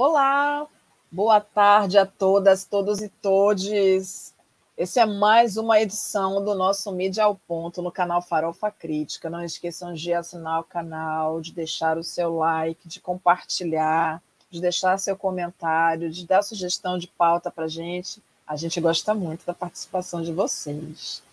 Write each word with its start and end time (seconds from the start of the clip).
Olá, 0.00 0.64
boa 1.10 1.40
tarde 1.40 1.98
a 1.98 2.06
todas, 2.06 2.64
todos 2.64 3.02
e 3.02 3.08
todes. 3.08 4.32
Esse 4.76 5.00
é 5.00 5.04
mais 5.04 5.56
uma 5.56 5.80
edição 5.80 6.44
do 6.44 6.54
nosso 6.54 6.92
Mídia 6.92 7.24
ao 7.24 7.34
Ponto 7.34 7.82
no 7.82 7.90
canal 7.90 8.22
Farofa 8.22 8.70
Crítica. 8.70 9.28
Não 9.28 9.42
esqueçam 9.42 9.92
de 9.92 10.14
assinar 10.14 10.60
o 10.60 10.64
canal, 10.64 11.40
de 11.40 11.52
deixar 11.52 11.98
o 11.98 12.04
seu 12.04 12.36
like, 12.36 12.86
de 12.86 13.00
compartilhar, 13.00 14.22
de 14.48 14.60
deixar 14.60 15.00
seu 15.00 15.16
comentário, 15.16 16.12
de 16.12 16.24
dar 16.24 16.42
sugestão 16.42 16.96
de 16.96 17.08
pauta 17.08 17.50
para 17.50 17.64
a 17.64 17.68
gente. 17.68 18.22
A 18.46 18.54
gente 18.54 18.80
gosta 18.80 19.12
muito 19.14 19.44
da 19.44 19.52
participação 19.52 20.22
de 20.22 20.32
vocês. 20.32 21.24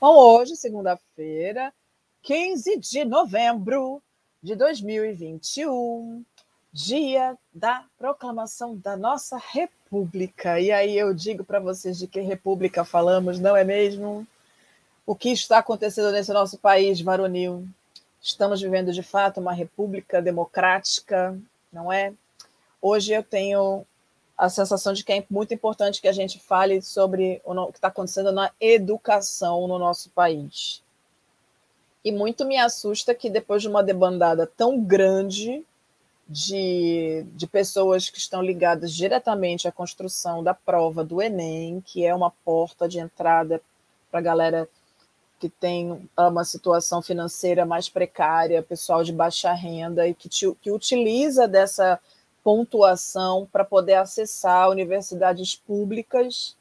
Bom, 0.00 0.14
hoje, 0.14 0.54
segunda-feira, 0.54 1.74
15 2.22 2.78
de 2.78 3.04
novembro 3.04 4.00
de 4.40 4.54
2021, 4.54 6.24
dia 6.72 7.36
da 7.52 7.84
proclamação 7.98 8.76
da 8.76 8.96
nossa 8.96 9.36
República. 9.36 10.58
E 10.58 10.72
aí 10.72 10.96
eu 10.96 11.12
digo 11.12 11.44
para 11.44 11.60
vocês 11.60 11.98
de 11.98 12.06
que 12.06 12.20
República 12.20 12.82
falamos, 12.82 13.38
não 13.38 13.54
é 13.54 13.62
mesmo? 13.62 14.26
O 15.04 15.14
que 15.14 15.30
está 15.30 15.58
acontecendo 15.58 16.10
nesse 16.10 16.32
nosso 16.32 16.56
país 16.58 17.00
varonil? 17.00 17.68
Estamos 18.22 18.62
vivendo 18.62 18.92
de 18.92 19.02
fato 19.02 19.38
uma 19.38 19.52
república 19.52 20.22
democrática, 20.22 21.38
não 21.70 21.92
é? 21.92 22.14
Hoje 22.80 23.12
eu 23.12 23.22
tenho 23.22 23.84
a 24.38 24.48
sensação 24.48 24.94
de 24.94 25.04
que 25.04 25.12
é 25.12 25.26
muito 25.28 25.52
importante 25.52 26.00
que 26.00 26.08
a 26.08 26.12
gente 26.12 26.38
fale 26.38 26.80
sobre 26.80 27.42
o 27.44 27.66
que 27.66 27.78
está 27.78 27.88
acontecendo 27.88 28.32
na 28.32 28.50
educação 28.58 29.68
no 29.68 29.78
nosso 29.78 30.08
país. 30.10 30.82
E 32.04 32.10
muito 32.10 32.44
me 32.46 32.56
assusta 32.56 33.14
que 33.14 33.28
depois 33.28 33.60
de 33.60 33.68
uma 33.68 33.82
debandada 33.82 34.46
tão 34.46 34.80
grande 34.80 35.64
de, 36.32 37.26
de 37.34 37.46
pessoas 37.46 38.08
que 38.08 38.18
estão 38.18 38.42
ligadas 38.42 38.92
diretamente 38.92 39.68
à 39.68 39.72
construção 39.72 40.42
da 40.42 40.54
prova 40.54 41.04
do 41.04 41.20
Enem, 41.20 41.82
que 41.82 42.06
é 42.06 42.14
uma 42.14 42.30
porta 42.30 42.88
de 42.88 42.98
entrada 42.98 43.60
para 44.10 44.20
a 44.20 44.22
galera 44.22 44.68
que 45.38 45.48
tem 45.48 46.08
uma 46.16 46.44
situação 46.44 47.02
financeira 47.02 47.66
mais 47.66 47.88
precária, 47.88 48.62
pessoal 48.62 49.04
de 49.04 49.12
baixa 49.12 49.52
renda, 49.52 50.08
e 50.08 50.14
que, 50.14 50.28
te, 50.28 50.50
que 50.62 50.70
utiliza 50.70 51.46
dessa 51.46 52.00
pontuação 52.42 53.46
para 53.52 53.64
poder 53.64 53.94
acessar 53.94 54.70
universidades 54.70 55.54
públicas, 55.54 56.56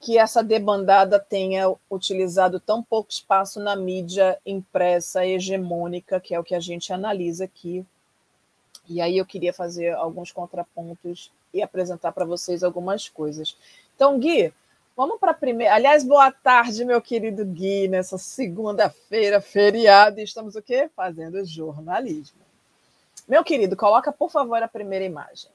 que 0.00 0.16
essa 0.18 0.42
debandada 0.42 1.18
tenha 1.18 1.74
utilizado 1.90 2.58
tão 2.60 2.82
pouco 2.82 3.10
espaço 3.10 3.60
na 3.60 3.76
mídia 3.76 4.38
impressa 4.46 5.26
hegemônica, 5.26 6.20
que 6.20 6.34
é 6.34 6.40
o 6.40 6.44
que 6.44 6.54
a 6.54 6.60
gente 6.60 6.92
analisa 6.92 7.44
aqui 7.44 7.84
e 8.88 9.00
aí 9.00 9.18
eu 9.18 9.26
queria 9.26 9.52
fazer 9.52 9.94
alguns 9.94 10.30
contrapontos 10.30 11.32
e 11.52 11.62
apresentar 11.62 12.12
para 12.12 12.24
vocês 12.24 12.62
algumas 12.62 13.08
coisas. 13.08 13.56
Então, 13.94 14.18
Gui, 14.18 14.52
vamos 14.96 15.18
para 15.18 15.30
a 15.30 15.34
primeira. 15.34 15.74
Aliás, 15.74 16.04
boa 16.04 16.30
tarde, 16.30 16.84
meu 16.84 17.00
querido 17.00 17.44
Gui, 17.44 17.88
nessa 17.88 18.18
segunda-feira, 18.18 19.40
feriado, 19.40 20.20
e 20.20 20.24
estamos 20.24 20.54
o 20.54 20.62
quê? 20.62 20.90
Fazendo 20.94 21.44
jornalismo. 21.44 22.40
Meu 23.26 23.42
querido, 23.42 23.76
coloca, 23.76 24.12
por 24.12 24.30
favor, 24.30 24.62
a 24.62 24.68
primeira 24.68 25.04
imagem. 25.04 25.50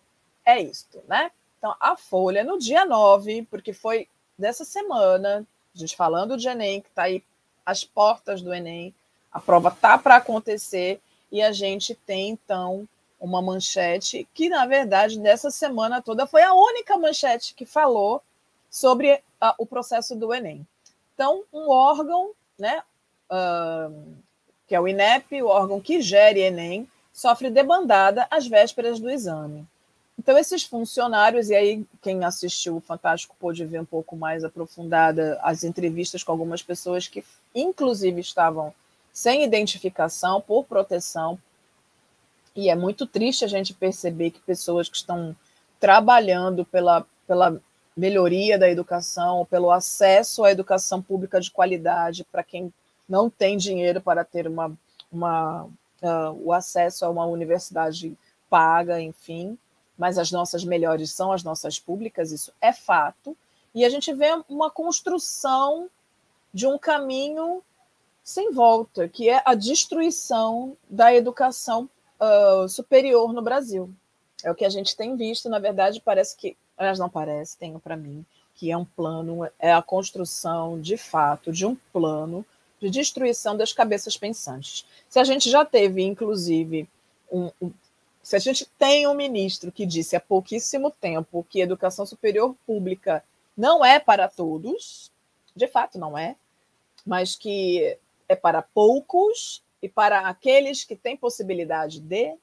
É 0.46 0.60
isto, 0.60 1.02
né? 1.08 1.32
Então, 1.58 1.76
a 1.80 1.96
Folha, 1.96 2.44
no 2.44 2.58
dia 2.58 2.86
9, 2.86 3.46
porque 3.52 3.74
foi 3.74 4.08
dessa 4.38 4.64
semana, 4.66 5.46
a 5.76 5.78
gente 5.78 5.96
falando 5.96 6.38
de 6.38 6.48
Enem, 6.48 6.82
que 6.82 6.88
está 6.88 7.04
aí 7.04 7.24
às 7.66 7.84
portas 7.84 8.42
do 8.42 8.54
Enem, 8.54 8.96
a 9.32 9.40
prova 9.40 9.70
tá 9.70 9.98
para 9.98 10.16
acontecer, 10.16 11.00
e 11.32 11.42
a 11.42 11.52
gente 11.52 11.94
tem, 11.94 12.30
então, 12.30 12.88
uma 13.20 13.42
manchete 13.42 14.28
que, 14.34 14.50
na 14.50 14.66
verdade, 14.66 15.20
dessa 15.20 15.52
semana 15.52 16.02
toda 16.02 16.26
foi 16.26 16.42
a 16.42 16.54
única 16.54 16.98
manchete 16.98 17.54
que 17.54 17.66
falou 17.66 18.22
sobre 18.70 19.22
a, 19.40 19.56
o 19.58 19.66
processo 19.66 20.16
do 20.16 20.34
Enem. 20.34 20.66
Então, 21.14 21.44
um 21.52 21.70
órgão, 21.70 22.32
né, 22.58 22.82
uh, 23.30 24.14
que 24.68 24.76
é 24.76 24.80
o 24.80 24.88
INEP, 24.88 25.42
o 25.42 25.48
órgão 25.48 25.82
que 25.82 26.02
gere 26.02 26.40
Enem, 26.40 26.88
sofre 27.12 27.50
debandada 27.50 28.28
às 28.32 28.48
vésperas 28.48 29.00
do 29.00 29.10
exame. 29.10 29.68
Então, 30.18 30.38
esses 30.38 30.64
funcionários, 30.64 31.50
e 31.50 31.56
aí 31.56 31.86
quem 32.02 32.24
assistiu 32.24 32.78
o 32.78 32.82
Fantástico 32.82 33.36
pôde 33.40 33.66
ver 33.66 33.80
um 33.82 33.86
pouco 33.86 34.16
mais 34.16 34.44
aprofundada 34.44 35.40
as 35.42 35.64
entrevistas 35.64 36.24
com 36.24 36.32
algumas 36.32 36.62
pessoas 36.62 37.08
que, 37.08 37.24
inclusive, 37.56 38.20
estavam 38.20 38.74
sem 39.14 39.44
identificação, 39.44 40.42
por 40.42 40.66
proteção, 40.66 41.40
e 42.60 42.70
é 42.70 42.76
muito 42.76 43.08
triste 43.08 43.46
a 43.46 43.48
gente 43.48 43.74
perceber 43.74 44.32
que 44.32 44.42
pessoas 44.42 44.90
que 44.90 44.98
estão 44.98 45.34
trabalhando 45.80 46.66
pela, 46.66 47.06
pela 47.26 47.58
melhoria 47.96 48.60
da 48.60 48.70
educação, 48.70 49.46
pelo 49.46 49.72
acesso 49.72 50.44
à 50.44 50.52
educação 50.52 51.02
pública 51.02 51.40
de 51.40 51.50
qualidade 51.50 52.26
para 52.26 52.44
quem 52.44 52.74
não 53.08 53.30
tem 53.30 53.56
dinheiro 53.56 54.02
para 54.02 54.26
ter 54.26 54.46
uma, 54.46 54.78
uma, 55.10 55.64
uh, 55.64 56.32
o 56.44 56.52
acesso 56.52 57.06
a 57.06 57.10
uma 57.10 57.26
universidade 57.26 58.14
paga, 58.50 59.02
enfim, 59.02 59.58
mas 59.98 60.18
as 60.18 60.30
nossas 60.30 60.66
melhores 60.66 61.12
são 61.12 61.32
as 61.32 61.44
nossas 61.44 61.80
públicas, 61.80 62.34
isso 62.34 62.52
é 62.60 62.74
fato. 62.74 63.38
E 63.74 63.86
a 63.86 63.90
gente 63.90 64.14
vê 64.14 64.32
uma 64.50 64.70
construção 64.70 65.90
de 66.54 66.68
um 66.68 66.78
caminho 66.78 67.64
sem 68.22 68.52
volta, 68.52 69.08
que 69.08 69.30
é 69.30 69.42
a 69.46 69.56
destruição 69.56 70.76
da 70.90 71.16
educação 71.16 71.90
uh, 72.20 72.68
superior 72.68 73.34
no 73.34 73.42
Brasil. 73.42 73.94
É 74.44 74.52
o 74.52 74.56
que 74.56 74.66
a 74.66 74.70
gente 74.70 74.96
tem 74.96 75.16
visto, 75.16 75.50
na 75.50 75.60
verdade, 75.60 76.02
parece 76.04 76.36
que, 76.36 76.56
aliás, 76.78 76.98
não 76.98 77.10
parece, 77.10 77.58
tenho 77.58 77.80
para 77.80 77.98
mim, 77.98 78.26
que 78.56 78.72
é 78.72 78.78
um 78.78 78.86
plano, 78.86 79.48
é 79.60 79.72
a 79.72 79.82
construção 79.82 80.80
de 80.80 80.98
fato 80.98 81.52
de 81.52 81.66
um 81.66 81.76
plano 81.92 82.46
de 82.80 82.90
destruição 82.90 83.58
das 83.58 83.74
cabeças 83.74 84.16
pensantes. 84.18 84.86
Se 85.10 85.20
a 85.20 85.24
gente 85.24 85.50
já 85.50 85.66
teve, 85.66 86.04
inclusive, 86.04 86.88
um, 87.32 87.52
um 87.62 87.72
se 88.22 88.36
a 88.36 88.40
gente 88.40 88.66
tem 88.78 89.08
um 89.08 89.14
ministro 89.14 89.72
que 89.72 89.86
disse 89.86 90.16
há 90.16 90.20
pouquíssimo 90.20 90.92
tempo 90.92 91.46
que 91.50 91.62
educação 91.62 92.06
superior 92.06 92.56
pública 92.66 93.24
não 93.58 93.84
é 93.84 94.00
para 94.00 94.28
todos, 94.28 95.12
de 95.56 95.68
fato 95.68 95.98
não 95.98 96.18
é, 96.18 96.36
mas 97.06 97.36
que 97.36 97.98
é 98.28 98.36
para 98.36 98.62
poucos 98.62 99.64
e 99.82 99.88
para 99.88 100.22
aqueles 100.22 100.84
que 100.84 100.96
têm 100.96 101.16
possibilidade 101.16 102.00
de, 102.00 102.36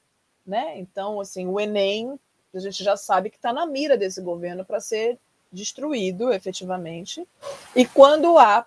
né? 0.45 0.79
Então, 0.79 1.19
assim, 1.19 1.47
o 1.47 1.59
Enem, 1.59 2.19
a 2.53 2.59
gente 2.59 2.83
já 2.83 2.97
sabe 2.97 3.29
que 3.29 3.35
está 3.35 3.53
na 3.53 3.65
mira 3.65 3.97
desse 3.97 4.21
governo 4.21 4.65
para 4.65 4.79
ser 4.79 5.19
destruído 5.51 6.31
efetivamente. 6.31 7.27
E 7.75 7.85
quando 7.85 8.37
há 8.37 8.65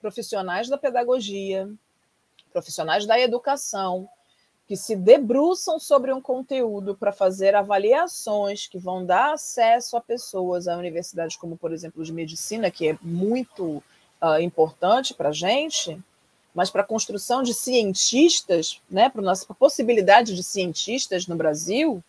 profissionais 0.00 0.68
da 0.68 0.76
pedagogia, 0.76 1.68
profissionais 2.52 3.06
da 3.06 3.18
educação, 3.18 4.08
que 4.66 4.76
se 4.76 4.96
debruçam 4.96 5.78
sobre 5.78 6.12
um 6.12 6.20
conteúdo 6.20 6.94
para 6.94 7.12
fazer 7.12 7.54
avaliações 7.54 8.66
que 8.66 8.78
vão 8.78 9.04
dar 9.04 9.34
acesso 9.34 9.96
a 9.96 10.00
pessoas 10.00 10.66
a 10.66 10.76
universidades 10.76 11.36
como, 11.36 11.56
por 11.56 11.72
exemplo, 11.72 12.02
de 12.02 12.12
medicina, 12.12 12.70
que 12.70 12.88
é 12.88 12.98
muito 13.02 13.82
uh, 14.22 14.40
importante 14.40 15.12
para 15.12 15.28
a 15.28 15.32
gente, 15.32 16.00
mas 16.54 16.70
para 16.70 16.82
a 16.82 16.86
construção 16.86 17.42
de 17.42 17.52
cientistas, 17.52 18.80
né, 18.88 19.08
para 19.10 19.32
a 19.32 19.54
possibilidade 19.54 20.34
de 20.34 20.42
cientistas 20.42 21.26
no 21.26 21.34
Brasil, 21.34 22.02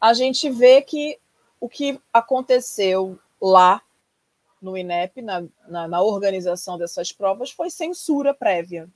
a 0.00 0.14
gente 0.14 0.48
vê 0.48 0.80
que 0.80 1.18
o 1.60 1.68
que 1.68 2.00
aconteceu 2.12 3.18
lá 3.40 3.82
no 4.62 4.76
INEP, 4.76 5.20
na, 5.20 5.44
na, 5.66 5.88
na 5.88 6.02
organização 6.02 6.78
dessas 6.78 7.12
provas, 7.12 7.50
foi 7.50 7.68
censura 7.68 8.32
prévia 8.32 8.88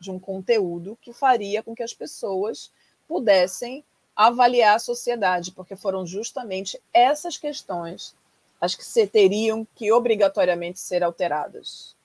de 0.00 0.10
um 0.10 0.18
conteúdo 0.18 0.98
que 1.00 1.12
faria 1.12 1.62
com 1.62 1.74
que 1.74 1.82
as 1.82 1.94
pessoas 1.94 2.72
pudessem 3.06 3.84
avaliar 4.16 4.76
a 4.76 4.80
sociedade, 4.80 5.52
porque 5.52 5.76
foram 5.76 6.06
justamente 6.06 6.80
essas 6.92 7.36
questões 7.36 8.14
as 8.60 8.74
que 8.74 9.06
teriam 9.06 9.66
que 9.74 9.90
obrigatoriamente 9.90 10.78
ser 10.78 11.02
alteradas. 11.02 11.96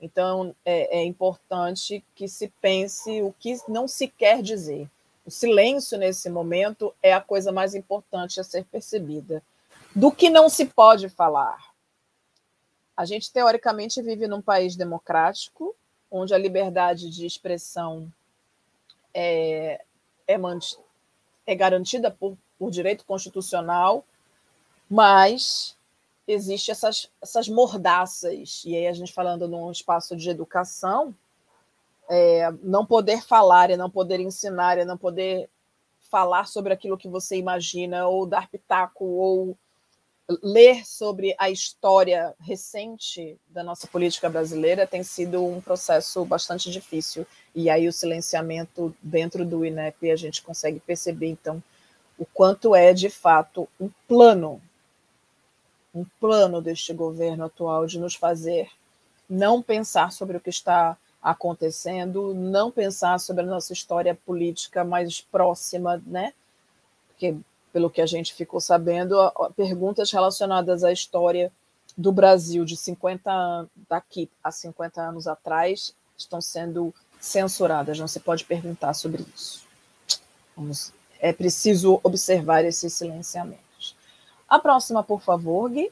Então, 0.00 0.54
é, 0.64 0.98
é, 0.98 1.04
importante 1.04 2.04
que 2.14 2.28
se 2.28 2.48
pense 2.60 3.22
o 3.22 3.32
que 3.38 3.56
não 3.68 3.88
se 3.88 4.08
quer 4.08 4.42
dizer. 4.42 4.88
O 5.24 5.30
silêncio, 5.30 5.96
nesse 5.96 6.28
momento, 6.28 6.94
é 7.02 7.12
a 7.12 7.20
coisa 7.20 7.50
mais 7.50 7.74
importante 7.74 8.38
a 8.38 8.44
ser 8.44 8.64
percebida. 8.64 9.42
Do 9.94 10.10
que 10.10 10.28
não 10.28 10.48
se 10.48 10.66
pode 10.66 11.08
falar? 11.08 11.72
A 12.96 13.04
gente, 13.04 13.32
teoricamente, 13.32 14.02
vive 14.02 14.26
num 14.26 14.42
país 14.42 14.76
democrático, 14.76 15.74
onde 16.10 16.34
a 16.34 16.38
liberdade 16.38 17.08
de 17.10 17.24
expressão 17.24 18.12
é, 19.12 19.80
é, 20.28 20.36
é 21.46 21.54
garantida 21.54 22.10
por, 22.10 22.36
por 22.58 22.70
direito 22.70 23.04
constitucional, 23.04 24.04
mas 24.88 25.76
existe 26.26 26.70
essas, 26.70 27.10
essas 27.22 27.48
mordaças. 27.48 28.62
E 28.64 28.76
aí 28.76 28.86
a 28.86 28.92
gente 28.92 29.12
falando 29.12 29.46
num 29.48 29.70
espaço 29.70 30.16
de 30.16 30.28
educação, 30.30 31.14
é, 32.08 32.52
não 32.62 32.84
poder 32.84 33.22
falar 33.22 33.70
e 33.70 33.76
não 33.76 33.90
poder 33.90 34.20
ensinar 34.20 34.78
e 34.78 34.84
não 34.84 34.96
poder 34.96 35.48
falar 36.10 36.46
sobre 36.46 36.72
aquilo 36.72 36.98
que 36.98 37.08
você 37.08 37.36
imagina, 37.36 38.06
ou 38.06 38.26
dar 38.26 38.48
pitaco, 38.48 39.04
ou 39.04 39.56
ler 40.42 40.86
sobre 40.86 41.34
a 41.38 41.50
história 41.50 42.34
recente 42.40 43.36
da 43.48 43.62
nossa 43.62 43.86
política 43.86 44.30
brasileira 44.30 44.86
tem 44.86 45.02
sido 45.02 45.44
um 45.44 45.60
processo 45.60 46.24
bastante 46.24 46.70
difícil. 46.70 47.26
E 47.54 47.68
aí 47.68 47.86
o 47.86 47.92
silenciamento 47.92 48.94
dentro 49.02 49.44
do 49.44 49.64
INEP 49.64 50.10
a 50.10 50.16
gente 50.16 50.42
consegue 50.42 50.80
perceber, 50.80 51.28
então, 51.28 51.62
o 52.18 52.24
quanto 52.24 52.74
é, 52.74 52.92
de 52.92 53.10
fato, 53.10 53.68
um 53.78 53.90
plano, 54.08 54.62
um 55.94 56.04
plano 56.20 56.60
deste 56.60 56.92
governo 56.92 57.44
atual 57.44 57.86
de 57.86 57.98
nos 57.98 58.14
fazer 58.14 58.70
não 59.28 59.62
pensar 59.62 60.12
sobre 60.12 60.36
o 60.36 60.40
que 60.40 60.50
está 60.50 60.96
acontecendo, 61.22 62.34
não 62.34 62.70
pensar 62.70 63.18
sobre 63.18 63.42
a 63.42 63.46
nossa 63.46 63.72
história 63.72 64.14
política 64.14 64.84
mais 64.84 65.20
próxima, 65.20 66.02
né? 66.06 66.34
Porque 67.08 67.34
pelo 67.72 67.90
que 67.90 68.00
a 68.00 68.06
gente 68.06 68.34
ficou 68.34 68.60
sabendo, 68.60 69.16
perguntas 69.56 70.10
relacionadas 70.12 70.84
à 70.84 70.92
história 70.92 71.50
do 71.96 72.12
Brasil 72.12 72.64
de 72.64 72.76
50 72.76 73.68
daqui 73.88 74.28
a 74.42 74.50
50 74.50 75.00
anos 75.00 75.26
atrás 75.26 75.94
estão 76.16 76.40
sendo 76.40 76.94
censuradas, 77.20 77.98
não 77.98 78.06
se 78.06 78.20
pode 78.20 78.44
perguntar 78.44 78.94
sobre 78.94 79.24
isso. 79.34 79.64
Vamos, 80.56 80.92
é 81.18 81.32
preciso 81.32 81.98
observar 82.02 82.64
esses 82.64 82.92
silenciamentos. 82.92 83.64
A 84.54 84.58
próxima, 84.60 85.02
por 85.02 85.20
favor, 85.20 85.68
Gui. 85.68 85.90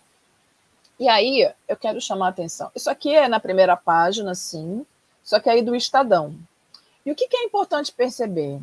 E 0.97 1.09
aí, 1.09 1.53
eu 1.67 1.77
quero 1.77 2.01
chamar 2.01 2.27
a 2.27 2.29
atenção. 2.29 2.71
Isso 2.77 2.89
aqui 2.89 3.13
é 3.13 3.27
na 3.27 3.41
primeira 3.41 3.77
página, 3.77 4.37
sim, 4.37 4.87
só 5.21 5.41
que 5.41 5.51
aí 5.51 5.63
do 5.63 5.75
Estadão. 5.75 6.37
E 7.05 7.11
o 7.11 7.15
que, 7.17 7.27
que 7.27 7.37
é 7.39 7.43
importante 7.43 7.91
perceber? 7.91 8.61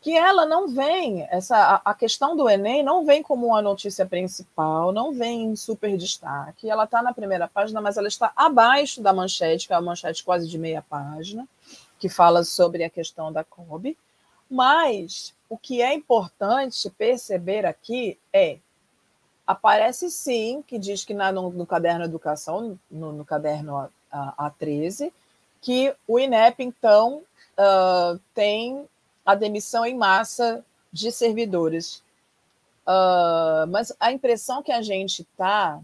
que 0.00 0.14
ela 0.14 0.44
não 0.44 0.68
vem, 0.68 1.26
essa 1.30 1.80
a 1.82 1.94
questão 1.94 2.36
do 2.36 2.46
Enem 2.46 2.82
não 2.82 3.06
vem 3.06 3.22
como 3.22 3.46
uma 3.46 3.62
notícia 3.62 4.04
principal, 4.04 4.92
não 4.92 5.12
vem 5.12 5.44
em 5.44 5.56
super 5.56 5.96
destaque. 5.96 6.68
Ela 6.68 6.84
está 6.84 7.02
na 7.02 7.14
primeira 7.14 7.48
página, 7.48 7.80
mas 7.80 7.96
ela 7.96 8.08
está 8.08 8.30
abaixo 8.36 9.00
da 9.00 9.14
manchete, 9.14 9.66
que 9.66 9.72
é 9.72 9.76
uma 9.76 9.82
manchete 9.82 10.22
quase 10.22 10.46
de 10.46 10.58
meia 10.58 10.82
página, 10.82 11.48
que 11.98 12.10
fala 12.10 12.44
sobre 12.44 12.84
a 12.84 12.90
questão 12.90 13.32
da 13.32 13.42
COB. 13.44 13.96
Mas 14.50 15.34
o 15.48 15.56
que 15.56 15.80
é 15.80 15.94
importante 15.94 16.90
perceber 16.90 17.64
aqui 17.64 18.18
é 18.30 18.58
aparece 19.46 20.10
sim 20.10 20.62
que 20.66 20.78
diz 20.78 21.04
que 21.04 21.14
na, 21.14 21.30
no, 21.30 21.50
no 21.50 21.66
caderno 21.66 22.04
educação, 22.04 22.78
no, 22.90 23.12
no 23.12 23.24
caderno 23.24 23.90
A, 24.10 24.50
A13, 24.50 25.12
que 25.60 25.94
o 26.06 26.18
INEP, 26.18 26.62
então, 26.62 27.22
uh, 27.58 28.20
tem 28.34 28.86
a 29.24 29.34
demissão 29.34 29.84
em 29.84 29.96
massa 29.96 30.64
de 30.92 31.10
servidores. 31.10 32.02
Uh, 32.86 33.66
mas 33.70 33.92
a 33.98 34.12
impressão 34.12 34.62
que 34.62 34.70
a 34.70 34.82
gente 34.82 35.24
tá 35.36 35.80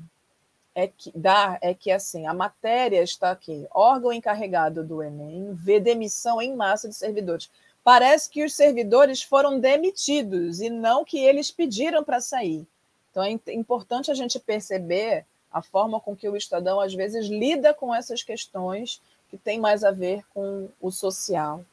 é 0.74 0.86
que 0.86 1.10
dá 1.14 1.58
é 1.62 1.74
que 1.74 1.90
assim 1.90 2.26
a 2.26 2.34
matéria 2.34 3.02
está 3.02 3.30
aqui, 3.30 3.66
órgão 3.72 4.12
encarregado 4.12 4.84
do 4.84 5.02
Enem 5.02 5.52
vê 5.54 5.80
demissão 5.80 6.40
em 6.40 6.54
massa 6.54 6.88
de 6.88 6.94
servidores. 6.94 7.50
Parece 7.82 8.28
que 8.28 8.44
os 8.44 8.54
servidores 8.54 9.22
foram 9.22 9.58
demitidos 9.58 10.60
e 10.60 10.68
não 10.68 11.04
que 11.04 11.18
eles 11.18 11.50
pediram 11.50 12.04
para 12.04 12.20
sair. 12.20 12.66
Então 13.10 13.22
é 13.22 13.38
importante 13.52 14.10
a 14.10 14.14
gente 14.14 14.38
perceber 14.38 15.24
a 15.52 15.60
forma 15.60 16.00
com 16.00 16.14
que 16.14 16.28
o 16.28 16.36
Estadão 16.36 16.80
às 16.80 16.94
vezes 16.94 17.26
lida 17.26 17.74
com 17.74 17.94
essas 17.94 18.22
questões 18.22 19.00
que 19.28 19.36
tem 19.36 19.58
mais 19.58 19.84
a 19.84 19.90
ver 19.90 20.24
com 20.32 20.68
o 20.80 20.90
social 20.90 21.64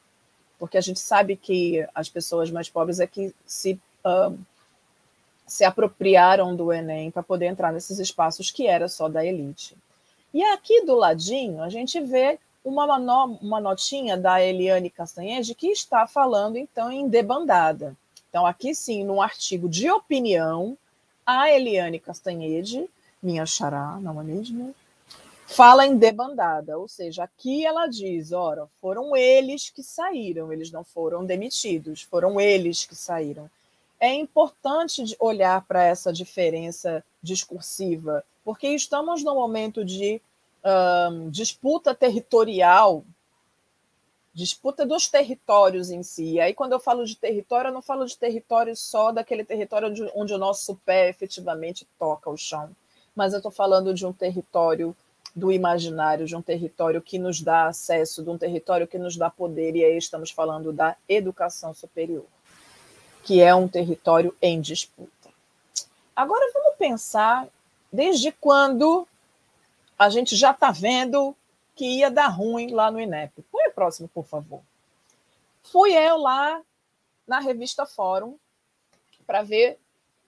porque 0.58 0.76
a 0.76 0.80
gente 0.80 0.98
sabe 0.98 1.36
que 1.36 1.86
as 1.94 2.08
pessoas 2.08 2.50
mais 2.50 2.68
pobres 2.68 2.98
é 2.98 3.06
que 3.06 3.32
se, 3.46 3.80
uh, 4.04 4.36
se 5.46 5.64
apropriaram 5.64 6.54
do 6.54 6.72
Enem 6.72 7.10
para 7.10 7.22
poder 7.22 7.46
entrar 7.46 7.72
nesses 7.72 7.98
espaços 7.98 8.50
que 8.50 8.66
era 8.66 8.88
só 8.88 9.08
da 9.08 9.24
elite. 9.24 9.76
E 10.34 10.42
aqui 10.42 10.84
do 10.84 10.94
ladinho, 10.94 11.62
a 11.62 11.68
gente 11.68 12.00
vê 12.00 12.38
uma, 12.64 12.84
uma 13.40 13.60
notinha 13.60 14.16
da 14.16 14.42
Eliane 14.42 14.90
Castanhede 14.90 15.54
que 15.54 15.68
está 15.68 16.06
falando, 16.06 16.58
então, 16.58 16.90
em 16.90 17.08
debandada. 17.08 17.96
Então, 18.28 18.44
aqui 18.44 18.74
sim, 18.74 19.04
num 19.04 19.22
artigo 19.22 19.68
de 19.68 19.88
opinião, 19.90 20.76
a 21.28 21.50
Eliane 21.50 22.00
Castanhede, 22.00 22.88
minha 23.22 23.44
xará, 23.44 23.98
não 24.00 24.20
é 24.20 24.24
mesmo? 24.24 24.74
fala 25.48 25.86
em 25.86 25.96
debandada, 25.96 26.78
ou 26.78 26.86
seja, 26.86 27.24
aqui 27.24 27.64
ela 27.64 27.86
diz, 27.86 28.32
ora, 28.32 28.68
foram 28.82 29.16
eles 29.16 29.70
que 29.70 29.82
saíram, 29.82 30.52
eles 30.52 30.70
não 30.70 30.84
foram 30.84 31.24
demitidos, 31.24 32.02
foram 32.02 32.38
eles 32.38 32.84
que 32.84 32.94
saíram. 32.94 33.50
É 33.98 34.12
importante 34.12 35.02
olhar 35.18 35.64
para 35.66 35.82
essa 35.82 36.12
diferença 36.12 37.02
discursiva, 37.22 38.22
porque 38.44 38.68
estamos 38.68 39.24
num 39.24 39.34
momento 39.34 39.82
de 39.84 40.20
um, 41.10 41.30
disputa 41.30 41.94
territorial, 41.94 43.02
disputa 44.38 44.86
dos 44.86 45.08
territórios 45.08 45.90
em 45.90 46.04
si. 46.04 46.34
E 46.34 46.40
aí, 46.40 46.54
quando 46.54 46.72
eu 46.72 46.78
falo 46.78 47.04
de 47.04 47.16
território, 47.16 47.70
eu 47.70 47.74
não 47.74 47.82
falo 47.82 48.06
de 48.06 48.16
território 48.16 48.76
só 48.76 49.10
daquele 49.10 49.44
território 49.44 49.88
onde, 49.88 50.12
onde 50.14 50.32
o 50.32 50.38
nosso 50.38 50.76
pé 50.86 51.08
efetivamente 51.08 51.84
toca 51.98 52.30
o 52.30 52.36
chão, 52.36 52.70
mas 53.16 53.32
eu 53.32 53.38
estou 53.38 53.50
falando 53.50 53.92
de 53.92 54.06
um 54.06 54.12
território 54.12 54.94
do 55.34 55.50
imaginário 55.52 56.24
de 56.24 56.36
um 56.36 56.42
território 56.42 57.02
que 57.02 57.18
nos 57.18 57.40
dá 57.40 57.66
acesso, 57.66 58.22
de 58.22 58.30
um 58.30 58.38
território 58.38 58.86
que 58.86 58.96
nos 58.96 59.16
dá 59.16 59.28
poder, 59.28 59.74
e 59.74 59.84
aí 59.84 59.98
estamos 59.98 60.30
falando 60.30 60.72
da 60.72 60.96
educação 61.08 61.74
superior, 61.74 62.24
que 63.24 63.40
é 63.40 63.52
um 63.52 63.66
território 63.66 64.34
em 64.40 64.60
disputa. 64.60 65.30
Agora 66.14 66.50
vamos 66.54 66.76
pensar 66.76 67.46
desde 67.92 68.30
quando 68.30 69.06
a 69.98 70.08
gente 70.08 70.36
já 70.36 70.52
está 70.52 70.70
vendo 70.70 71.36
que 71.78 71.84
ia 71.84 72.10
dar 72.10 72.26
ruim 72.26 72.72
lá 72.72 72.90
no 72.90 73.00
INEP. 73.00 73.40
Põe 73.52 73.68
o 73.68 73.72
próximo, 73.72 74.08
por 74.08 74.26
favor. 74.26 74.60
Fui 75.62 75.92
eu 75.92 76.16
lá 76.16 76.60
na 77.24 77.38
revista 77.38 77.86
Fórum 77.86 78.36
para 79.24 79.42
ver 79.42 79.78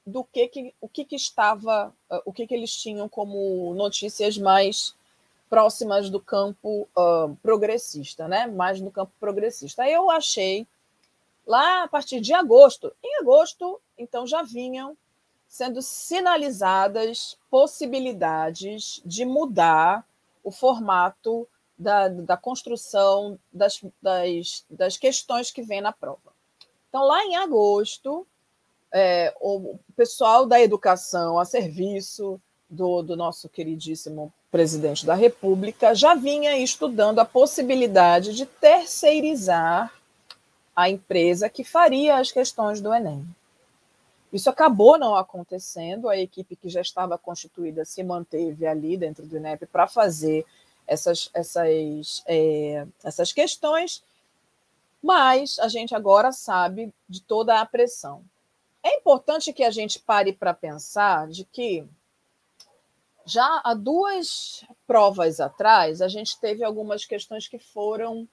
do 0.07 0.23
que, 0.23 0.47
que 0.47 0.75
o 0.81 0.89
que, 0.89 1.05
que 1.05 1.17
estava, 1.17 1.93
o 2.25 2.33
que, 2.33 2.47
que 2.47 2.55
eles 2.55 2.73
tinham 2.73 3.09
como 3.09 3.75
notícias 3.75 4.39
mais 4.39 4.95
próximas 5.49 6.09
do 6.09 6.21
campo 6.21 6.89
uh, 6.97 7.35
progressista, 7.43 8.29
né? 8.29 8.47
Mais 8.47 8.81
no 8.81 8.93
campo 8.93 9.13
progressista. 9.19 9.83
Aí 9.83 9.93
eu 9.93 10.09
achei 10.09 10.65
lá 11.45 11.83
a 11.83 11.89
partir 11.89 12.21
de 12.21 12.33
agosto. 12.33 12.93
Em 13.03 13.19
agosto, 13.19 13.81
então 13.99 14.25
já 14.25 14.43
vinham 14.43 14.97
sendo 15.49 15.83
sinalizadas 15.83 17.37
possibilidades 17.51 19.03
de 19.05 19.25
mudar 19.25 20.07
o 20.43 20.51
formato 20.51 21.49
da, 21.79 22.09
da 22.09 22.37
construção 22.37 23.39
das, 23.53 23.81
das, 24.03 24.65
das 24.69 24.97
questões 24.97 25.51
que 25.51 25.63
vem 25.63 25.81
na 25.81 25.93
prova. 25.93 26.33
Então, 26.89 27.05
lá 27.05 27.25
em 27.25 27.37
agosto, 27.37 28.27
é, 28.93 29.35
o 29.41 29.79
pessoal 29.97 30.45
da 30.47 30.61
educação 30.61 31.39
a 31.39 31.45
serviço 31.45 32.41
do, 32.69 33.03
do 33.03 33.17
nosso 33.17 33.49
queridíssimo 33.49 34.33
presidente 34.51 35.07
da 35.07 35.15
República 35.15 35.95
já 35.95 36.15
vinha 36.15 36.57
estudando 36.59 37.21
a 37.21 37.25
possibilidade 37.25 38.35
de 38.35 38.45
terceirizar 38.45 39.93
a 40.75 40.91
empresa 40.91 41.49
que 41.49 41.63
faria 41.63 42.17
as 42.17 42.33
questões 42.33 42.81
do 42.81 42.93
Enem. 42.93 43.25
Isso 44.33 44.49
acabou 44.49 44.99
não 44.99 45.17
acontecendo, 45.17 46.09
a 46.09 46.17
equipe 46.17 46.55
que 46.55 46.69
já 46.69 46.81
estava 46.81 47.19
constituída 47.19 47.85
se 47.85 48.03
manteve 48.03 48.67
ali 48.67 48.97
dentro 48.97 49.27
do 49.27 49.37
INEP 49.37 49.67
para 49.67 49.89
fazer 49.89 50.47
essas, 50.87 51.31
essas, 51.35 52.23
é, 52.27 52.87
essas 53.03 53.33
questões, 53.33 54.03
mas 55.03 55.59
a 55.59 55.69
gente 55.69 55.95
agora 55.95 56.31
sabe 56.31 56.93
de 57.09 57.21
toda 57.23 57.61
a 57.61 57.67
pressão. 57.67 58.23
É 58.83 58.97
importante 58.97 59.53
que 59.53 59.65
a 59.65 59.71
gente 59.71 59.99
pare 59.99 60.33
para 60.33 60.55
pensar 60.55 61.29
de 61.29 61.45
que 61.45 61.87
já 63.25 63.61
há 63.65 63.75
duas 63.75 64.65
provas 64.87 65.41
atrás, 65.41 66.01
a 66.01 66.09
gente 66.09 66.39
teve 66.41 66.65
algumas 66.65 67.05
questões 67.05 67.47
que 67.47 67.59
foram 67.59 68.29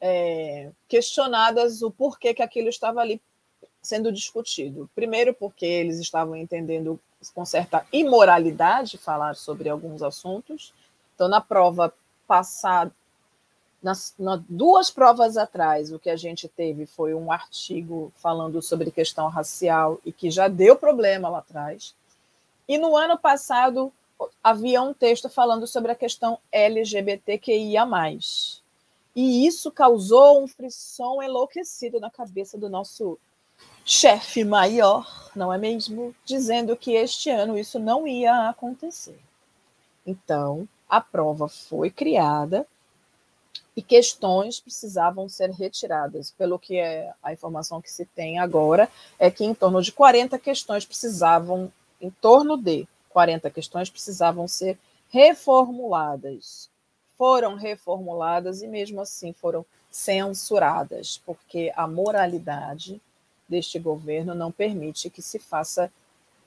é, 0.00 0.70
questionadas 0.88 1.80
o 1.82 1.90
porquê 1.90 2.34
que 2.34 2.42
aquilo 2.42 2.68
estava 2.68 3.00
ali 3.00 3.20
sendo 3.82 4.12
discutido. 4.12 4.88
Primeiro, 4.94 5.34
porque 5.34 5.66
eles 5.66 5.98
estavam 5.98 6.36
entendendo 6.36 6.98
com 7.34 7.44
certa 7.44 7.84
imoralidade 7.92 8.96
falar 8.96 9.34
sobre 9.34 9.68
alguns 9.68 10.02
assuntos. 10.02 10.72
Então, 11.14 11.28
na 11.28 11.40
prova 11.40 11.92
passada, 12.26 12.92
nas, 13.82 14.14
nas, 14.18 14.40
duas 14.48 14.90
provas 14.90 15.36
atrás, 15.36 15.92
o 15.92 15.98
que 15.98 16.08
a 16.08 16.16
gente 16.16 16.48
teve 16.48 16.86
foi 16.86 17.14
um 17.14 17.32
artigo 17.32 18.12
falando 18.16 18.62
sobre 18.62 18.92
questão 18.92 19.28
racial 19.28 20.00
e 20.04 20.12
que 20.12 20.30
já 20.30 20.46
deu 20.46 20.76
problema 20.76 21.28
lá 21.28 21.38
atrás. 21.38 21.94
E 22.68 22.78
no 22.78 22.96
ano 22.96 23.18
passado, 23.18 23.92
havia 24.42 24.80
um 24.80 24.94
texto 24.94 25.28
falando 25.28 25.66
sobre 25.66 25.90
a 25.90 25.96
questão 25.96 26.38
LGBTQIA. 26.52 27.84
E 29.14 29.46
isso 29.46 29.70
causou 29.70 30.42
um 30.42 30.48
frisson 30.48 31.22
enlouquecido 31.22 32.00
na 32.00 32.10
cabeça 32.10 32.56
do 32.56 32.68
nosso 32.70 33.18
chefe 33.84 34.44
maior, 34.44 35.30
não 35.34 35.52
é 35.52 35.58
mesmo? 35.58 36.14
Dizendo 36.24 36.76
que 36.76 36.92
este 36.92 37.30
ano 37.30 37.58
isso 37.58 37.78
não 37.78 38.06
ia 38.06 38.48
acontecer. 38.48 39.18
Então, 40.06 40.68
a 40.88 41.00
prova 41.00 41.48
foi 41.48 41.90
criada 41.90 42.66
e 43.76 43.82
questões 43.82 44.60
precisavam 44.60 45.28
ser 45.28 45.50
retiradas. 45.50 46.30
Pelo 46.30 46.58
que 46.58 46.76
é 46.76 47.12
a 47.22 47.32
informação 47.32 47.80
que 47.80 47.90
se 47.90 48.04
tem 48.04 48.38
agora 48.38 48.88
é 49.18 49.30
que 49.30 49.44
em 49.44 49.54
torno 49.54 49.80
de 49.80 49.92
40 49.92 50.38
questões 50.38 50.84
precisavam, 50.84 51.72
em 52.00 52.10
torno 52.10 52.56
de 52.56 52.86
40 53.08 53.50
questões 53.50 53.88
precisavam 53.88 54.46
ser 54.46 54.78
reformuladas. 55.10 56.70
Foram 57.16 57.54
reformuladas 57.54 58.62
e 58.62 58.66
mesmo 58.66 59.00
assim 59.00 59.32
foram 59.32 59.64
censuradas, 59.90 61.20
porque 61.24 61.72
a 61.76 61.86
moralidade 61.86 63.00
deste 63.52 63.78
governo 63.78 64.34
não 64.34 64.50
permite 64.50 65.08
que 65.08 65.22
se 65.22 65.38
faça, 65.38 65.92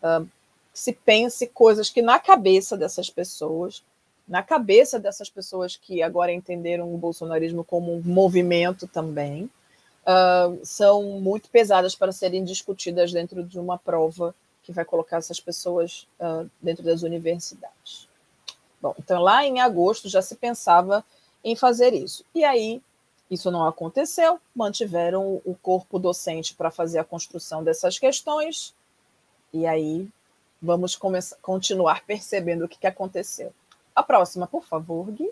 uh, 0.04 0.26
que 0.74 0.80
se 0.80 0.92
pense 0.92 1.48
coisas 1.48 1.90
que 1.90 2.02
na 2.02 2.20
cabeça 2.20 2.76
dessas 2.76 3.10
pessoas 3.10 3.82
na 4.28 4.42
cabeça 4.42 5.00
dessas 5.00 5.30
pessoas 5.30 5.76
que 5.76 6.02
agora 6.02 6.34
entenderam 6.34 6.94
o 6.94 6.98
bolsonarismo 6.98 7.64
como 7.64 7.94
um 7.94 8.02
movimento 8.02 8.88
também, 8.88 9.50
uh, 10.04 10.60
são 10.64 11.04
muito 11.20 11.50
pesadas 11.50 11.96
para 11.96 12.12
serem 12.12 12.44
discutidas 12.44 13.12
dentro 13.12 13.44
de 13.44 13.60
uma 13.60 13.78
prova 13.78 14.34
que 14.64 14.72
vai 14.72 14.84
colocar 14.84 15.18
essas 15.18 15.40
pessoas 15.40 16.08
uh, 16.20 16.50
dentro 16.60 16.84
das 16.84 17.04
universidades. 17.04 18.08
Bom, 18.82 18.96
então 18.98 19.22
lá 19.22 19.46
em 19.46 19.62
agosto 19.62 20.10
já 20.10 20.22
se 20.22 20.36
pensava 20.36 21.06
em 21.44 21.56
fazer 21.56 21.94
isso. 21.94 22.26
E 22.34 22.44
aí 22.44 22.82
isso 23.30 23.50
não 23.50 23.66
aconteceu, 23.66 24.40
mantiveram 24.56 25.42
o 25.44 25.56
corpo 25.62 25.98
docente 25.98 26.54
para 26.54 26.70
fazer 26.70 27.00
a 27.00 27.04
construção 27.04 27.64
dessas 27.64 27.98
questões, 27.98 28.74
e 29.52 29.66
aí 29.66 30.08
vamos 30.62 30.96
começar, 30.96 31.36
continuar 31.42 32.04
percebendo 32.06 32.66
o 32.66 32.68
que, 32.68 32.78
que 32.78 32.88
aconteceu. 32.88 33.54
A 33.96 34.04
próxima, 34.04 34.48
por 34.48 34.64
favor, 34.64 35.10
Gui. 35.12 35.30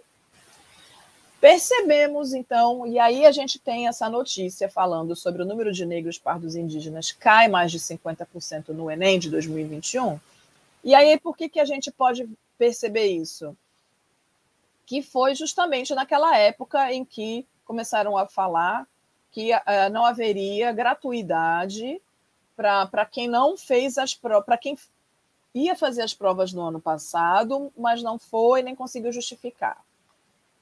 Percebemos, 1.40 2.34
então, 2.34 2.88
e 2.88 2.98
aí 2.98 3.26
a 3.26 3.32
gente 3.32 3.60
tem 3.60 3.90
essa 3.90 4.10
notícia 4.10 4.70
falando 4.70 5.14
sobre 5.14 5.42
o 5.42 5.46
número 5.46 5.74
de 5.74 5.86
negros 5.86 6.18
pardos 6.18 6.56
indígenas 6.56 7.12
cai 7.12 7.50
mais 7.50 7.70
de 7.70 7.80
50% 7.80 8.70
no 8.70 8.90
Enem 8.90 9.20
de 9.20 9.30
2021. 9.30 10.18
E 10.86 10.96
aí, 10.96 11.20
por 11.20 11.36
que, 11.36 11.50
que 11.50 11.60
a 11.60 11.66
gente 11.66 11.92
pode 11.92 12.30
perceber 12.58 13.08
isso? 13.08 13.58
Que 14.86 15.02
foi 15.02 15.36
justamente 15.36 15.94
naquela 15.94 16.38
época 16.38 16.94
em 16.94 17.04
que 17.04 17.46
começaram 17.74 18.16
a 18.16 18.28
falar 18.28 18.88
que 19.32 19.52
uh, 19.52 19.90
não 19.92 20.06
haveria 20.06 20.72
gratuidade 20.72 22.00
para 22.56 23.04
quem 23.04 23.28
não 23.28 23.58
fez 23.58 23.98
as 23.98 24.14
provas, 24.14 24.46
para 24.46 24.60
quem 24.60 24.78
ia 25.56 25.76
fazer 25.76 26.04
as 26.04 26.14
provas 26.14 26.54
no 26.54 26.62
ano 26.62 26.80
passado, 26.80 27.74
mas 27.76 28.04
não 28.04 28.20
foi 28.20 28.62
nem 28.62 28.76
conseguiu 28.76 29.12
justificar. 29.12 29.84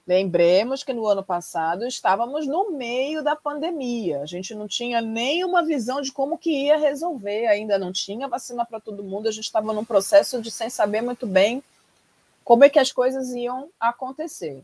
Lembremos 0.07 0.85
que 0.85 0.93
no 0.93 1.05
ano 1.05 1.21
passado 1.21 1.85
estávamos 1.85 2.47
no 2.47 2.71
meio 2.71 3.21
da 3.21 3.35
pandemia. 3.35 4.21
A 4.21 4.25
gente 4.25 4.55
não 4.55 4.69
tinha 4.69 5.01
nenhuma 5.01 5.63
visão 5.63 5.99
de 5.99 6.13
como 6.13 6.37
que 6.37 6.49
ia 6.49 6.77
resolver, 6.77 7.47
ainda 7.47 7.77
não 7.77 7.91
tinha 7.91 8.25
vacina 8.25 8.65
para 8.65 8.79
todo 8.79 9.03
mundo, 9.03 9.27
a 9.27 9.31
gente 9.31 9.43
estava 9.43 9.73
num 9.73 9.83
processo 9.83 10.41
de 10.41 10.49
sem 10.49 10.69
saber 10.69 11.01
muito 11.01 11.27
bem 11.27 11.61
como 12.45 12.63
é 12.63 12.69
que 12.69 12.79
as 12.79 12.91
coisas 12.91 13.31
iam 13.31 13.69
acontecer. 13.77 14.63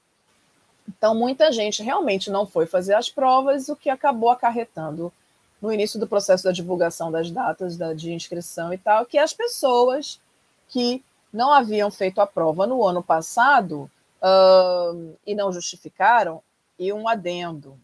Então, 0.87 1.13
muita 1.13 1.51
gente 1.51 1.83
realmente 1.83 2.29
não 2.31 2.45
foi 2.45 2.65
fazer 2.65 2.93
as 2.93 3.09
provas, 3.09 3.67
o 3.69 3.75
que 3.75 3.89
acabou 3.89 4.29
acarretando 4.29 5.11
no 5.61 5.71
início 5.71 5.99
do 5.99 6.07
processo 6.07 6.43
da 6.43 6.51
divulgação 6.51 7.11
das 7.11 7.29
datas 7.29 7.75
da, 7.75 7.93
de 7.93 8.13
inscrição 8.13 8.73
e 8.73 8.77
tal, 8.77 9.05
que 9.05 9.17
as 9.17 9.33
pessoas 9.33 10.19
que 10.69 11.03
não 11.33 11.51
haviam 11.51 11.91
feito 11.91 12.21
a 12.21 12.27
prova 12.27 12.65
no 12.65 12.85
ano 12.85 13.03
passado 13.03 13.89
uh, 14.21 15.15
e 15.25 15.35
não 15.35 15.51
justificaram, 15.51 16.41
e 16.79 16.93
um 16.93 17.07
adendo. 17.07 17.77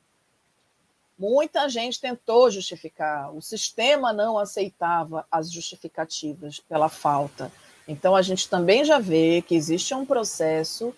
Muita 1.18 1.68
gente 1.68 2.00
tentou 2.00 2.50
justificar, 2.52 3.34
o 3.36 3.42
sistema 3.42 4.14
não 4.14 4.38
aceitava 4.38 5.26
as 5.32 5.52
justificativas 5.52 6.60
pela 6.60 6.90
falta. 6.90 7.52
Então, 7.88 8.16
a 8.16 8.22
gente 8.22 8.50
também 8.50 8.86
já 8.86 9.00
vê 9.00 9.42
que 9.42 9.56
existe 9.56 9.94
um 9.94 10.06
processo 10.06 10.94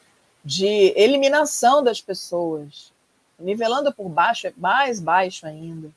de 0.45 0.93
eliminação 0.95 1.83
das 1.83 1.99
pessoas, 1.99 2.93
nivelando 3.39 3.93
por 3.93 4.07
baixo, 4.07 4.47
é 4.47 4.53
mais 4.55 5.01
baixo 5.01 5.45
ainda 5.45 5.91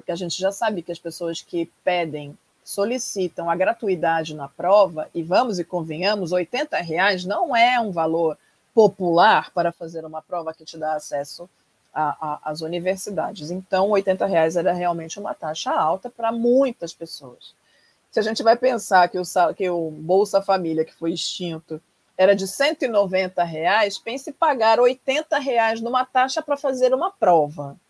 porque 0.00 0.12
a 0.12 0.16
gente 0.16 0.40
já 0.40 0.50
sabe 0.50 0.82
que 0.82 0.90
as 0.90 0.98
pessoas 0.98 1.42
que 1.42 1.70
pedem, 1.84 2.36
solicitam 2.64 3.50
a 3.50 3.56
gratuidade 3.56 4.34
na 4.34 4.48
prova, 4.48 5.08
e 5.14 5.22
vamos 5.22 5.58
e 5.58 5.64
convenhamos, 5.64 6.32
80 6.32 6.78
reais 6.78 7.24
não 7.24 7.54
é 7.54 7.78
um 7.78 7.90
valor 7.90 8.38
popular 8.74 9.50
para 9.52 9.72
fazer 9.72 10.04
uma 10.04 10.22
prova 10.22 10.54
que 10.54 10.64
te 10.64 10.78
dá 10.78 10.94
acesso 10.94 11.48
às 11.92 12.60
universidades. 12.60 13.50
Então, 13.50 13.90
80 13.90 14.24
reais 14.24 14.56
era 14.56 14.72
realmente 14.72 15.18
uma 15.18 15.34
taxa 15.34 15.72
alta 15.72 16.08
para 16.08 16.32
muitas 16.32 16.94
pessoas. 16.94 17.54
Se 18.10 18.20
a 18.20 18.22
gente 18.22 18.42
vai 18.42 18.56
pensar 18.56 19.08
que 19.08 19.18
o, 19.18 19.24
que 19.54 19.68
o 19.68 19.90
Bolsa 19.90 20.40
Família, 20.40 20.84
que 20.84 20.94
foi 20.94 21.12
extinto, 21.12 21.80
era 22.20 22.36
de 22.36 22.46
190 22.46 23.42
reais, 23.44 23.96
pense 23.96 24.30
pagar 24.30 24.78
80 24.78 25.38
reais 25.38 25.80
numa 25.80 26.04
taxa 26.04 26.42
para 26.42 26.54
fazer 26.54 26.92
uma 26.92 27.10
prova. 27.10 27.80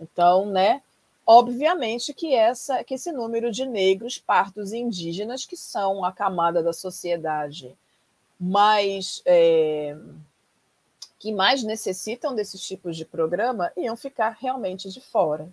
Então, 0.00 0.46
né, 0.46 0.80
Obviamente 1.26 2.12
que, 2.12 2.34
essa, 2.34 2.84
que 2.84 2.94
esse 2.94 3.10
número 3.10 3.50
de 3.50 3.64
negros, 3.64 4.18
partos 4.18 4.72
e 4.72 4.78
indígenas, 4.78 5.46
que 5.46 5.56
são 5.56 6.04
a 6.04 6.12
camada 6.12 6.62
da 6.62 6.72
sociedade 6.72 7.74
mais 8.38 9.22
é, 9.24 9.96
que 11.18 11.32
mais 11.32 11.62
necessitam 11.62 12.34
desses 12.34 12.60
tipos 12.60 12.94
de 12.94 13.06
programa, 13.06 13.72
iam 13.74 13.96
ficar 13.96 14.36
realmente 14.38 14.90
de 14.90 15.00
fora. 15.00 15.48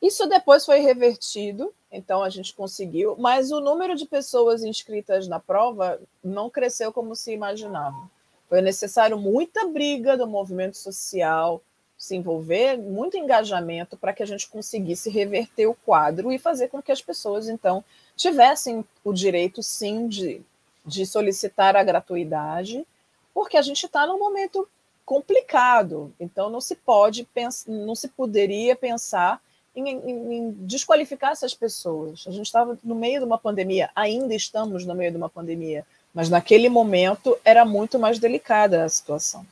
Isso 0.00 0.26
depois 0.26 0.64
foi 0.64 0.80
revertido, 0.80 1.74
então 1.94 2.24
a 2.24 2.28
gente 2.28 2.52
conseguiu, 2.52 3.14
mas 3.16 3.52
o 3.52 3.60
número 3.60 3.94
de 3.94 4.04
pessoas 4.04 4.64
inscritas 4.64 5.28
na 5.28 5.38
prova 5.38 6.00
não 6.22 6.50
cresceu 6.50 6.92
como 6.92 7.14
se 7.14 7.32
imaginava. 7.32 8.10
Foi 8.48 8.60
necessário 8.60 9.16
muita 9.16 9.68
briga 9.68 10.16
do 10.16 10.26
movimento 10.26 10.76
social, 10.76 11.62
se 11.96 12.16
envolver, 12.16 12.76
muito 12.76 13.16
engajamento 13.16 13.96
para 13.96 14.12
que 14.12 14.22
a 14.22 14.26
gente 14.26 14.48
conseguisse 14.48 15.08
reverter 15.08 15.66
o 15.66 15.74
quadro 15.74 16.32
e 16.32 16.38
fazer 16.38 16.68
com 16.68 16.82
que 16.82 16.90
as 16.90 17.00
pessoas, 17.00 17.48
então, 17.48 17.84
tivessem 18.16 18.84
o 19.04 19.12
direito, 19.12 19.62
sim, 19.62 20.08
de, 20.08 20.42
de 20.84 21.06
solicitar 21.06 21.76
a 21.76 21.84
gratuidade, 21.84 22.84
porque 23.32 23.56
a 23.56 23.62
gente 23.62 23.86
está 23.86 24.06
num 24.06 24.18
momento 24.18 24.68
complicado, 25.06 26.12
então 26.18 26.50
não 26.50 26.60
se 26.60 26.74
pode 26.74 27.28
não 27.68 27.94
se 27.94 28.08
poderia 28.08 28.74
pensar 28.74 29.40
em, 29.74 29.88
em, 29.88 30.34
em 30.34 30.50
desqualificar 30.60 31.32
essas 31.32 31.54
pessoas. 31.54 32.24
A 32.26 32.30
gente 32.30 32.46
estava 32.46 32.78
no 32.82 32.94
meio 32.94 33.20
de 33.20 33.26
uma 33.26 33.38
pandemia, 33.38 33.90
ainda 33.94 34.34
estamos 34.34 34.84
no 34.84 34.94
meio 34.94 35.10
de 35.10 35.16
uma 35.16 35.28
pandemia, 35.28 35.84
mas 36.12 36.30
naquele 36.30 36.68
momento 36.68 37.36
era 37.44 37.64
muito 37.64 37.98
mais 37.98 38.18
delicada 38.18 38.84
a 38.84 38.88
situação. 38.88 39.44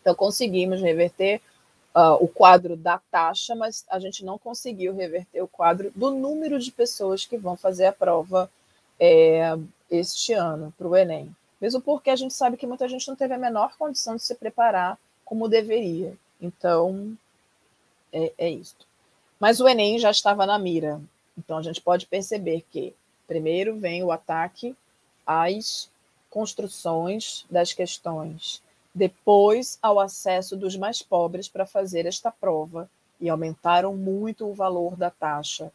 Então, 0.00 0.14
conseguimos 0.14 0.82
reverter 0.82 1.40
uh, 1.94 2.22
o 2.22 2.28
quadro 2.28 2.76
da 2.76 3.00
taxa, 3.10 3.54
mas 3.54 3.86
a 3.88 3.98
gente 3.98 4.24
não 4.24 4.36
conseguiu 4.38 4.94
reverter 4.94 5.40
o 5.40 5.48
quadro 5.48 5.90
do 5.94 6.10
número 6.10 6.58
de 6.58 6.70
pessoas 6.70 7.24
que 7.24 7.38
vão 7.38 7.56
fazer 7.56 7.86
a 7.86 7.92
prova 7.92 8.50
é, 9.00 9.56
este 9.90 10.34
ano 10.34 10.74
para 10.76 10.86
o 10.86 10.94
Enem. 10.94 11.34
Mesmo 11.58 11.80
porque 11.80 12.10
a 12.10 12.16
gente 12.16 12.34
sabe 12.34 12.58
que 12.58 12.66
muita 12.66 12.86
gente 12.86 13.08
não 13.08 13.16
teve 13.16 13.32
a 13.32 13.38
menor 13.38 13.74
condição 13.78 14.16
de 14.16 14.22
se 14.22 14.34
preparar 14.34 14.98
como 15.24 15.48
deveria. 15.48 16.14
Então, 16.38 17.16
é, 18.12 18.32
é 18.36 18.50
isso. 18.50 18.76
Mas 19.44 19.60
o 19.60 19.68
Enem 19.68 19.98
já 19.98 20.10
estava 20.10 20.46
na 20.46 20.58
mira. 20.58 20.98
Então, 21.36 21.58
a 21.58 21.62
gente 21.62 21.78
pode 21.78 22.06
perceber 22.06 22.64
que, 22.72 22.94
primeiro, 23.26 23.78
vem 23.78 24.02
o 24.02 24.10
ataque 24.10 24.74
às 25.26 25.90
construções 26.30 27.44
das 27.50 27.74
questões 27.74 28.62
depois 28.94 29.78
ao 29.82 30.00
acesso 30.00 30.56
dos 30.56 30.78
mais 30.78 31.02
pobres 31.02 31.46
para 31.46 31.66
fazer 31.66 32.06
esta 32.06 32.30
prova 32.30 32.88
e 33.20 33.28
aumentaram 33.28 33.94
muito 33.94 34.46
o 34.46 34.54
valor 34.54 34.96
da 34.96 35.10
taxa. 35.10 35.70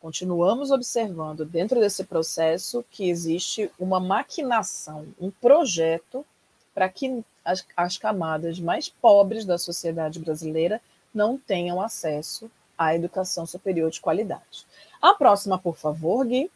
Continuamos 0.00 0.72
observando 0.72 1.44
dentro 1.44 1.78
desse 1.78 2.02
processo 2.02 2.84
que 2.90 3.08
existe 3.08 3.70
uma 3.78 4.00
maquinação, 4.00 5.06
um 5.20 5.30
projeto 5.30 6.26
para 6.74 6.88
que 6.88 7.22
as, 7.44 7.64
as 7.76 7.96
camadas 7.96 8.58
mais 8.58 8.88
pobres 8.88 9.44
da 9.44 9.56
sociedade 9.56 10.18
brasileira 10.18 10.82
não 11.14 11.38
tenham 11.38 11.80
acesso 11.80 12.50
à 12.76 12.94
educação 12.94 13.46
superior 13.46 13.90
de 13.90 14.00
qualidade. 14.00 14.66
A 15.00 15.14
próxima, 15.14 15.58
por 15.58 15.76
favor, 15.76 16.26
Gui. 16.26 16.50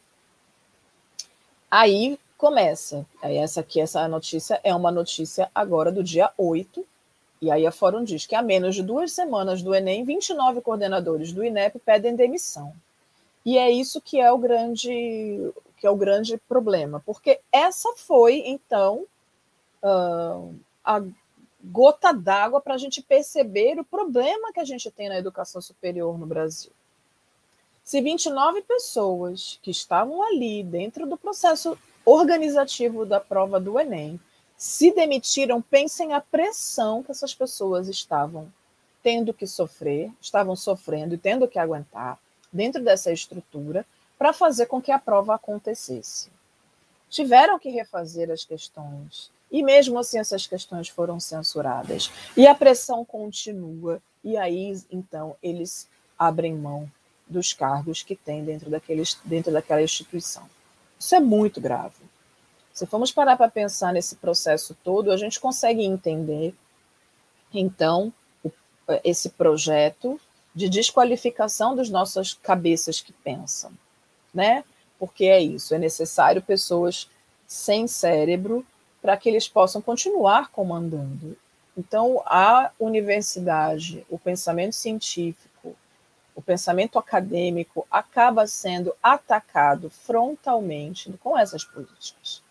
Aí 1.70 2.18
começa. 2.36 3.04
Aí 3.20 3.36
essa 3.36 3.60
aqui, 3.60 3.80
essa 3.80 4.06
notícia 4.08 4.60
é 4.62 4.74
uma 4.74 4.90
notícia 4.90 5.50
agora 5.54 5.90
do 5.92 6.02
dia 6.02 6.30
8, 6.38 6.86
e 7.40 7.50
aí 7.50 7.66
a 7.66 7.72
Fórum 7.72 8.02
diz 8.02 8.26
que 8.26 8.34
há 8.34 8.42
menos 8.42 8.74
de 8.74 8.82
duas 8.82 9.12
semanas 9.12 9.62
do 9.62 9.74
Enem, 9.74 10.04
29 10.04 10.60
coordenadores 10.60 11.32
do 11.32 11.44
INEP 11.44 11.78
pedem 11.78 12.16
demissão. 12.16 12.72
E 13.44 13.56
é 13.56 13.70
isso 13.70 14.00
que 14.00 14.20
é 14.20 14.30
o 14.32 14.38
grande 14.38 15.52
que 15.78 15.86
é 15.86 15.90
o 15.90 15.96
grande 15.96 16.36
problema, 16.48 17.00
porque 17.06 17.38
essa 17.52 17.92
foi 17.94 18.42
então 18.46 19.04
uh, 19.80 20.52
a 20.84 21.00
gota 21.62 22.12
d'água 22.12 22.60
para 22.60 22.74
a 22.74 22.78
gente 22.78 23.02
perceber 23.02 23.78
o 23.78 23.84
problema 23.84 24.52
que 24.52 24.60
a 24.60 24.64
gente 24.64 24.90
tem 24.90 25.08
na 25.08 25.18
educação 25.18 25.60
superior 25.60 26.18
no 26.18 26.26
Brasil. 26.26 26.72
Se 27.82 28.00
29 28.00 28.62
pessoas 28.62 29.58
que 29.62 29.70
estavam 29.70 30.22
ali 30.22 30.62
dentro 30.62 31.06
do 31.06 31.16
processo 31.16 31.76
organizativo 32.04 33.04
da 33.04 33.18
prova 33.18 33.58
do 33.58 33.78
Enem 33.78 34.20
se 34.56 34.92
demitiram, 34.92 35.62
pensem 35.62 36.12
a 36.12 36.20
pressão 36.20 37.02
que 37.02 37.10
essas 37.10 37.34
pessoas 37.34 37.88
estavam 37.88 38.52
tendo 39.02 39.32
que 39.32 39.46
sofrer, 39.46 40.12
estavam 40.20 40.56
sofrendo 40.56 41.14
e 41.14 41.18
tendo 41.18 41.48
que 41.48 41.58
aguentar 41.58 42.18
dentro 42.52 42.82
dessa 42.82 43.12
estrutura 43.12 43.86
para 44.18 44.32
fazer 44.32 44.66
com 44.66 44.82
que 44.82 44.90
a 44.90 44.98
prova 44.98 45.34
acontecesse. 45.34 46.30
Tiveram 47.08 47.58
que 47.58 47.70
refazer 47.70 48.30
as 48.30 48.44
questões, 48.44 49.30
e 49.50 49.62
mesmo 49.62 49.98
assim 49.98 50.18
essas 50.18 50.46
questões 50.46 50.88
foram 50.88 51.18
censuradas. 51.18 52.10
E 52.36 52.46
a 52.46 52.54
pressão 52.54 53.04
continua, 53.04 54.02
e 54.22 54.36
aí 54.36 54.80
então 54.90 55.36
eles 55.42 55.88
abrem 56.18 56.54
mão 56.54 56.90
dos 57.26 57.52
cargos 57.52 58.02
que 58.02 58.16
têm 58.16 58.44
dentro, 58.44 58.70
daqueles, 58.70 59.18
dentro 59.24 59.52
daquela 59.52 59.82
instituição. 59.82 60.48
Isso 60.98 61.14
é 61.14 61.20
muito 61.20 61.60
grave. 61.60 62.08
Se 62.72 62.86
formos 62.86 63.10
parar 63.10 63.36
para 63.36 63.50
pensar 63.50 63.92
nesse 63.92 64.16
processo 64.16 64.76
todo, 64.84 65.10
a 65.10 65.16
gente 65.16 65.40
consegue 65.40 65.84
entender, 65.84 66.54
então, 67.52 68.12
esse 69.04 69.30
projeto 69.30 70.20
de 70.54 70.68
desqualificação 70.68 71.74
das 71.74 71.90
nossas 71.90 72.34
cabeças 72.34 73.00
que 73.00 73.12
pensam, 73.12 73.72
né? 74.32 74.64
Porque 74.98 75.24
é 75.24 75.40
isso, 75.40 75.74
é 75.74 75.78
necessário 75.78 76.42
pessoas 76.42 77.08
sem 77.46 77.86
cérebro 77.86 78.66
para 79.00 79.16
que 79.16 79.28
eles 79.28 79.48
possam 79.48 79.80
continuar 79.80 80.50
comandando. 80.50 81.36
Então, 81.76 82.22
a 82.26 82.72
universidade, 82.78 84.04
o 84.10 84.18
pensamento 84.18 84.74
científico, 84.74 85.76
o 86.34 86.42
pensamento 86.42 86.98
acadêmico 86.98 87.86
acaba 87.90 88.46
sendo 88.46 88.94
atacado 89.02 89.88
frontalmente 89.88 91.12
com 91.20 91.38
essas 91.38 91.64
políticas. 91.64 92.42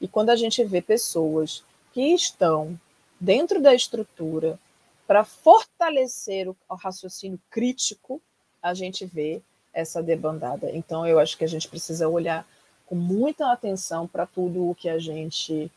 E 0.00 0.08
quando 0.08 0.30
a 0.30 0.36
gente 0.36 0.62
vê 0.64 0.82
pessoas 0.82 1.64
que 1.92 2.14
estão 2.14 2.78
dentro 3.18 3.60
da 3.62 3.74
estrutura 3.74 4.58
para 5.06 5.24
fortalecer 5.24 6.48
o, 6.48 6.56
raciocínio 6.74 7.38
crítico, 7.50 8.20
a 8.62 8.74
gente 8.74 9.06
vê 9.06 9.40
essa 9.72 10.02
debandada. 10.02 10.70
Então, 10.70 11.06
eu 11.06 11.18
acho 11.18 11.36
que 11.36 11.44
a 11.44 11.48
gente 11.48 11.68
precisa 11.68 12.08
olhar 12.08 12.46
com 12.86 12.94
muita 12.94 13.50
atenção 13.50 14.06
para 14.06 14.26
tudo 14.26 14.68
o 14.68 14.74
que 14.74 14.88
a 14.88 14.98
gente 14.98 15.70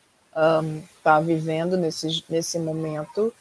está 0.97 1.19
um, 1.19 1.23
vivendo 1.23 1.75
nesse, 1.77 2.23
nesse 2.29 2.59
momento. 2.59 3.33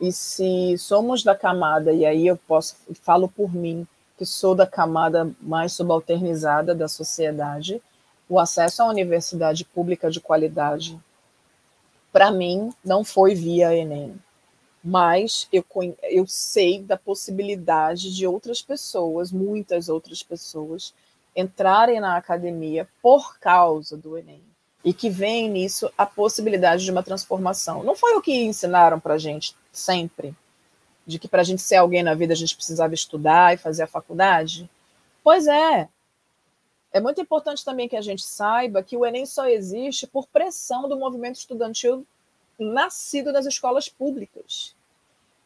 E 0.00 0.12
se 0.12 0.76
somos 0.78 1.22
da 1.22 1.34
camada, 1.34 1.92
e 1.92 2.04
aí 2.04 2.26
eu 2.26 2.36
posso, 2.36 2.76
falo 3.02 3.28
por 3.28 3.54
mim, 3.54 3.86
que 4.18 4.26
sou 4.26 4.54
da 4.54 4.66
camada 4.66 5.30
mais 5.40 5.72
subalternizada 5.72 6.74
da 6.74 6.88
sociedade, 6.88 7.80
o 8.28 8.38
acesso 8.38 8.82
à 8.82 8.86
universidade 8.86 9.64
pública 9.64 10.10
de 10.10 10.20
qualidade, 10.20 10.98
para 12.12 12.30
mim, 12.30 12.72
não 12.84 13.04
foi 13.04 13.34
via 13.34 13.74
Enem 13.74 14.18
mas 14.84 15.48
eu, 15.50 15.64
eu 16.02 16.26
sei 16.26 16.82
da 16.82 16.98
possibilidade 16.98 18.14
de 18.14 18.26
outras 18.26 18.60
pessoas, 18.60 19.32
muitas 19.32 19.88
outras 19.88 20.22
pessoas, 20.22 20.92
entrarem 21.34 21.98
na 22.00 22.18
academia 22.18 22.86
por 23.00 23.38
causa 23.38 23.96
do 23.96 24.18
Enem. 24.18 24.42
E 24.84 24.92
que 24.92 25.08
vem 25.08 25.48
nisso 25.48 25.90
a 25.96 26.04
possibilidade 26.04 26.84
de 26.84 26.90
uma 26.90 27.02
transformação. 27.02 27.82
Não 27.82 27.96
foi 27.96 28.14
o 28.14 28.20
que 28.20 28.32
ensinaram 28.32 29.00
para 29.00 29.14
a 29.14 29.18
gente 29.18 29.56
sempre, 29.72 30.36
de 31.06 31.18
que 31.18 31.26
para 31.26 31.40
a 31.40 31.44
gente 31.44 31.62
ser 31.62 31.76
alguém 31.76 32.02
na 32.02 32.14
vida 32.14 32.34
a 32.34 32.36
gente 32.36 32.54
precisava 32.54 32.94
estudar 32.94 33.54
e 33.54 33.58
fazer 33.58 33.82
a 33.82 33.88
faculdade? 33.88 34.68
Pois 35.22 35.46
é. 35.46 35.88
É 36.92 37.00
muito 37.00 37.20
importante 37.20 37.64
também 37.64 37.88
que 37.88 37.96
a 37.96 38.02
gente 38.02 38.22
saiba 38.22 38.82
que 38.82 38.96
o 38.96 39.04
Enem 39.04 39.26
só 39.26 39.48
existe 39.48 40.06
por 40.06 40.28
pressão 40.28 40.88
do 40.88 40.96
movimento 40.96 41.36
estudantil 41.36 42.06
nascido 42.58 43.32
nas 43.32 43.46
escolas 43.46 43.88
públicas. 43.88 44.76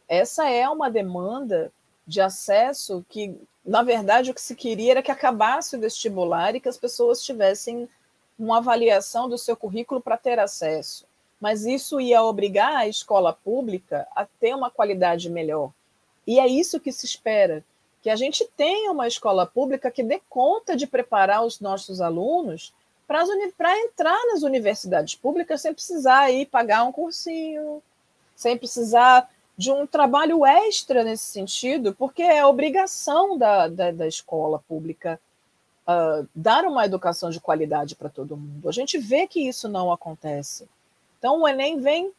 Essa 0.07 0.51
é 0.51 0.69
uma 0.69 0.91
demanda 0.91 1.73
de 2.07 2.21
acesso 2.21 3.05
que, 3.09 3.35
na 3.65 3.83
verdade, 3.83 4.31
o 4.31 4.35
que 4.35 4.41
se 4.41 4.55
queria 4.55 4.93
era 4.93 5.03
que 5.03 5.11
acabasse 5.11 5.77
o 5.77 5.81
vestibular 5.81 6.55
e 6.55 6.61
que 6.61 6.69
as 6.69 6.77
pessoas 6.77 7.23
tivessem 7.23 7.89
uma 8.39 8.59
avaliação 8.59 9.29
do 9.29 9.37
seu 9.37 9.57
currículo 9.57 10.01
para 10.01 10.17
ter 10.17 10.39
acesso. 10.39 11.07
Mas 11.41 11.65
isso 11.65 12.01
ia 12.01 12.23
obrigar 12.23 12.77
a 12.77 12.89
escola 12.89 13.33
pública 13.33 14.07
a 14.15 14.25
ter 14.25 14.55
uma 14.55 14.71
qualidade 14.71 15.31
melhor. 15.31 15.73
E 16.27 16.39
é 16.39 16.47
isso 16.47 16.81
que 16.81 16.93
se 16.93 17.07
espera, 17.07 17.65
que 18.03 18.11
a 18.11 18.17
gente 18.17 18.47
tenha 18.57 18.93
uma 18.93 19.09
escola 19.09 19.47
pública 19.47 19.91
que 19.91 20.03
dê 20.03 20.21
conta 20.29 20.77
de 20.77 20.87
preparar 20.87 21.45
os 21.45 21.61
nossos 21.61 22.01
alunos 22.01 22.73
para 23.07 23.79
entrar 23.81 24.19
nas 24.27 24.43
universidades 24.43 25.15
públicas 25.15 25.63
sem 25.63 25.73
precisar 25.73 26.31
ir 26.31 26.47
pagar 26.47 26.85
um 26.85 26.93
cursinho, 26.93 27.83
sem 28.37 28.57
precisar 28.57 29.29
de 29.57 29.73
um 29.73 29.87
trabalho 29.87 30.45
extra 30.47 31.03
nesse 31.03 31.25
sentido, 31.25 31.95
porque 31.95 32.23
é 32.23 32.45
obrigação 32.45 33.37
da, 33.37 33.67
da, 33.67 33.91
da 33.91 34.07
escola 34.07 34.63
pública 34.69 35.19
uh, 35.89 36.29
dar 36.35 36.65
uma 36.67 36.85
educação 36.85 37.31
de 37.31 37.41
qualidade 37.41 37.97
para 37.97 38.11
todo 38.11 38.37
mundo. 38.37 38.69
A 38.69 38.73
gente 38.73 38.99
vê 38.99 39.27
que 39.27 39.49
isso 39.49 39.69
não 39.69 39.91
acontece. 39.91 40.69
Então, 41.19 41.41
o 41.41 41.49
Enem 41.49 41.81
vem 41.81 42.13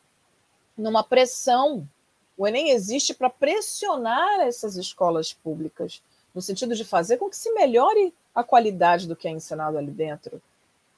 numa 0.75 1.03
pressão. 1.03 1.88
O 2.36 2.47
Enem 2.47 2.71
existe 2.71 3.13
para 3.13 3.29
pressionar 3.29 4.39
essas 4.39 4.75
escolas 4.75 5.32
públicas, 5.32 6.01
no 6.34 6.41
sentido 6.41 6.75
de 6.75 6.84
fazer 6.84 7.17
com 7.17 7.29
que 7.29 7.38
se 7.38 7.51
melhore 7.53 8.13
a 8.34 8.43
qualidade 8.43 9.08
do 9.08 9.15
que 9.15 9.27
é 9.27 9.32
ensinado 9.32 9.77
ali 9.77 9.91
dentro. 9.91 10.41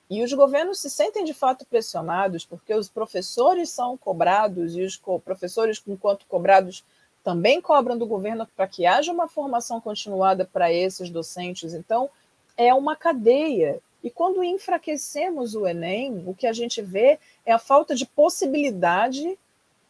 E 0.09 0.23
os 0.23 0.33
governos 0.33 0.79
se 0.79 0.89
sentem 0.89 1.23
de 1.23 1.33
fato 1.33 1.65
pressionados, 1.65 2.45
porque 2.45 2.73
os 2.73 2.89
professores 2.89 3.69
são 3.69 3.97
cobrados 3.97 4.75
e 4.75 4.81
os 4.81 4.97
co 4.97 5.19
professores, 5.19 5.81
enquanto 5.87 6.25
cobrados, 6.25 6.83
também 7.23 7.61
cobram 7.61 7.97
do 7.97 8.05
governo 8.05 8.47
para 8.55 8.67
que 8.67 8.85
haja 8.85 9.11
uma 9.11 9.27
formação 9.27 9.79
continuada 9.79 10.43
para 10.43 10.71
esses 10.71 11.09
docentes. 11.09 11.73
Então, 11.73 12.09
é 12.57 12.73
uma 12.73 12.95
cadeia. 12.95 13.79
E 14.03 14.09
quando 14.09 14.43
enfraquecemos 14.43 15.55
o 15.55 15.67
Enem, 15.67 16.23
o 16.25 16.33
que 16.33 16.47
a 16.47 16.53
gente 16.53 16.81
vê 16.81 17.19
é 17.45 17.51
a 17.51 17.59
falta 17.59 17.95
de 17.95 18.05
possibilidade 18.05 19.37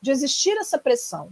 de 0.02 0.12
existir 0.12 0.58
essa 0.58 0.78
pressão. 0.78 1.30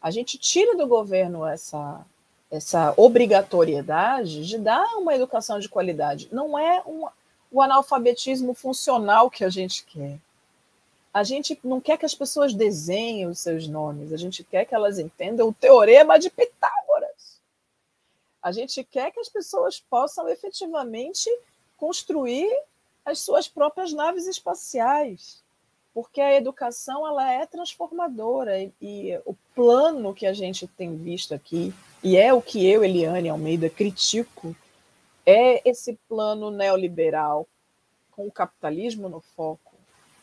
A 0.00 0.10
gente 0.10 0.36
tira 0.36 0.76
do 0.76 0.86
governo 0.86 1.46
essa, 1.46 2.04
essa 2.50 2.92
obrigatoriedade 2.96 4.46
de 4.46 4.58
dar 4.58 4.84
uma 4.96 5.14
educação 5.14 5.58
de 5.58 5.68
qualidade. 5.68 6.28
Não 6.32 6.58
é 6.58 6.82
uma, 6.84 7.12
o 7.50 7.62
analfabetismo 7.62 8.52
funcional 8.52 9.30
que 9.30 9.44
a 9.44 9.48
gente 9.48 9.84
quer. 9.84 10.18
A 11.14 11.22
gente 11.22 11.58
não 11.62 11.80
quer 11.80 11.98
que 11.98 12.06
as 12.06 12.14
pessoas 12.14 12.54
desenhem 12.54 13.26
os 13.26 13.38
seus 13.38 13.68
nomes, 13.68 14.12
a 14.12 14.16
gente 14.16 14.42
quer 14.42 14.64
que 14.64 14.74
elas 14.74 14.98
entendam 14.98 15.48
o 15.48 15.52
teorema 15.52 16.18
de 16.18 16.30
Pitágoras. 16.30 16.81
A 18.42 18.50
gente 18.50 18.82
quer 18.82 19.12
que 19.12 19.20
as 19.20 19.28
pessoas 19.28 19.78
possam 19.78 20.28
efetivamente 20.28 21.30
construir 21.76 22.50
as 23.04 23.20
suas 23.20 23.48
próprias 23.48 23.92
naves 23.92 24.26
espaciais, 24.26 25.42
porque 25.94 26.20
a 26.20 26.34
educação 26.34 27.06
ela 27.06 27.30
é 27.30 27.46
transformadora 27.46 28.60
e, 28.60 28.72
e 28.80 29.20
o 29.24 29.34
plano 29.54 30.14
que 30.14 30.26
a 30.26 30.32
gente 30.32 30.66
tem 30.66 30.96
visto 30.96 31.34
aqui 31.34 31.72
e 32.02 32.16
é 32.16 32.32
o 32.32 32.42
que 32.42 32.68
eu, 32.68 32.84
Eliane 32.84 33.28
Almeida, 33.28 33.70
critico 33.70 34.56
é 35.24 35.68
esse 35.68 35.96
plano 36.08 36.50
neoliberal 36.50 37.46
com 38.10 38.26
o 38.26 38.32
capitalismo 38.32 39.08
no 39.08 39.20
foco, 39.20 39.74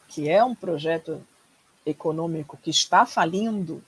que 0.07 0.29
é 0.29 0.43
um 0.43 0.53
projeto 0.53 1.25
econômico 1.85 2.57
que 2.57 2.69
está 2.69 3.05
falindo, 3.05 3.81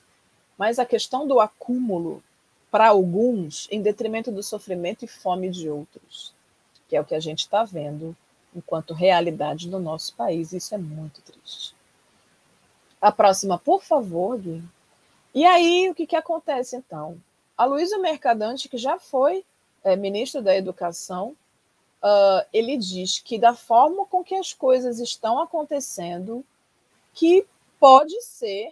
mas 0.57 0.79
a 0.79 0.85
questão 0.85 1.27
do 1.27 1.39
acúmulo 1.39 2.23
para 2.71 2.87
alguns 2.87 3.67
em 3.69 3.81
detrimento 3.81 4.31
do 4.31 4.41
sofrimento 4.41 5.03
e 5.03 5.07
fome 5.07 5.49
de 5.49 5.69
outros, 5.69 6.33
que 6.87 6.95
é 6.95 7.01
o 7.01 7.05
que 7.05 7.13
a 7.13 7.19
gente 7.19 7.39
está 7.39 7.65
vendo 7.65 8.15
enquanto 8.55 8.93
realidade 8.93 9.69
no 9.69 9.79
nosso 9.79 10.15
país. 10.15 10.53
Isso 10.53 10.73
é 10.73 10.77
muito 10.77 11.21
triste. 11.21 11.75
A 13.01 13.11
próxima, 13.11 13.59
por 13.59 13.83
favor, 13.83 14.37
Gui. 14.37 14.63
E 15.35 15.45
aí, 15.45 15.89
o 15.89 15.95
que, 15.95 16.07
que 16.07 16.15
acontece 16.15 16.75
então? 16.75 17.21
A 17.57 17.65
Luísa 17.65 17.97
Mercadante, 17.97 18.69
que 18.69 18.77
já 18.77 18.97
foi 18.97 19.45
é, 19.83 19.95
ministro 19.95 20.41
da 20.41 20.55
Educação, 20.55 21.35
uh, 22.01 22.45
ele 22.53 22.77
diz 22.77 23.19
que 23.19 23.37
da 23.37 23.53
forma 23.53 24.05
com 24.05 24.23
que 24.23 24.35
as 24.35 24.53
coisas 24.53 24.99
estão 24.99 25.39
acontecendo, 25.39 26.43
que 27.13 27.45
pode 27.79 28.21
ser 28.21 28.71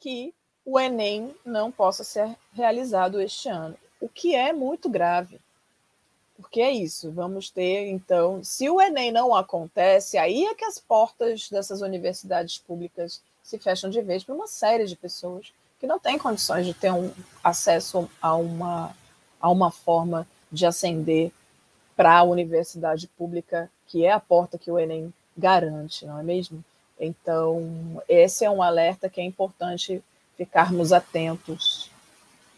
que 0.00 0.32
o 0.70 0.78
Enem 0.78 1.34
não 1.46 1.72
possa 1.72 2.04
ser 2.04 2.36
realizado 2.52 3.22
este 3.22 3.48
ano, 3.48 3.74
o 3.98 4.06
que 4.06 4.34
é 4.34 4.52
muito 4.52 4.86
grave. 4.86 5.40
Porque 6.36 6.60
é 6.60 6.70
isso, 6.70 7.10
vamos 7.10 7.48
ter, 7.48 7.88
então, 7.88 8.44
se 8.44 8.68
o 8.68 8.78
Enem 8.78 9.10
não 9.10 9.34
acontece, 9.34 10.18
aí 10.18 10.44
é 10.44 10.54
que 10.54 10.66
as 10.66 10.78
portas 10.78 11.48
dessas 11.48 11.80
universidades 11.80 12.58
públicas 12.58 13.22
se 13.42 13.58
fecham 13.58 13.88
de 13.88 14.02
vez 14.02 14.22
para 14.22 14.34
uma 14.34 14.46
série 14.46 14.84
de 14.84 14.94
pessoas 14.94 15.54
que 15.80 15.86
não 15.86 15.98
têm 15.98 16.18
condições 16.18 16.66
de 16.66 16.74
ter 16.74 16.92
um 16.92 17.10
acesso 17.42 18.06
a 18.20 18.36
uma, 18.36 18.94
a 19.40 19.48
uma 19.48 19.70
forma 19.70 20.28
de 20.52 20.66
ascender 20.66 21.32
para 21.96 22.18
a 22.18 22.22
universidade 22.24 23.08
pública, 23.16 23.70
que 23.86 24.04
é 24.04 24.12
a 24.12 24.20
porta 24.20 24.58
que 24.58 24.70
o 24.70 24.78
Enem 24.78 25.14
garante, 25.34 26.04
não 26.04 26.18
é 26.18 26.22
mesmo? 26.22 26.62
Então, 27.00 28.02
esse 28.06 28.44
é 28.44 28.50
um 28.50 28.62
alerta 28.62 29.08
que 29.08 29.18
é 29.18 29.24
importante 29.24 30.04
ficarmos 30.38 30.92
atentos, 30.92 31.90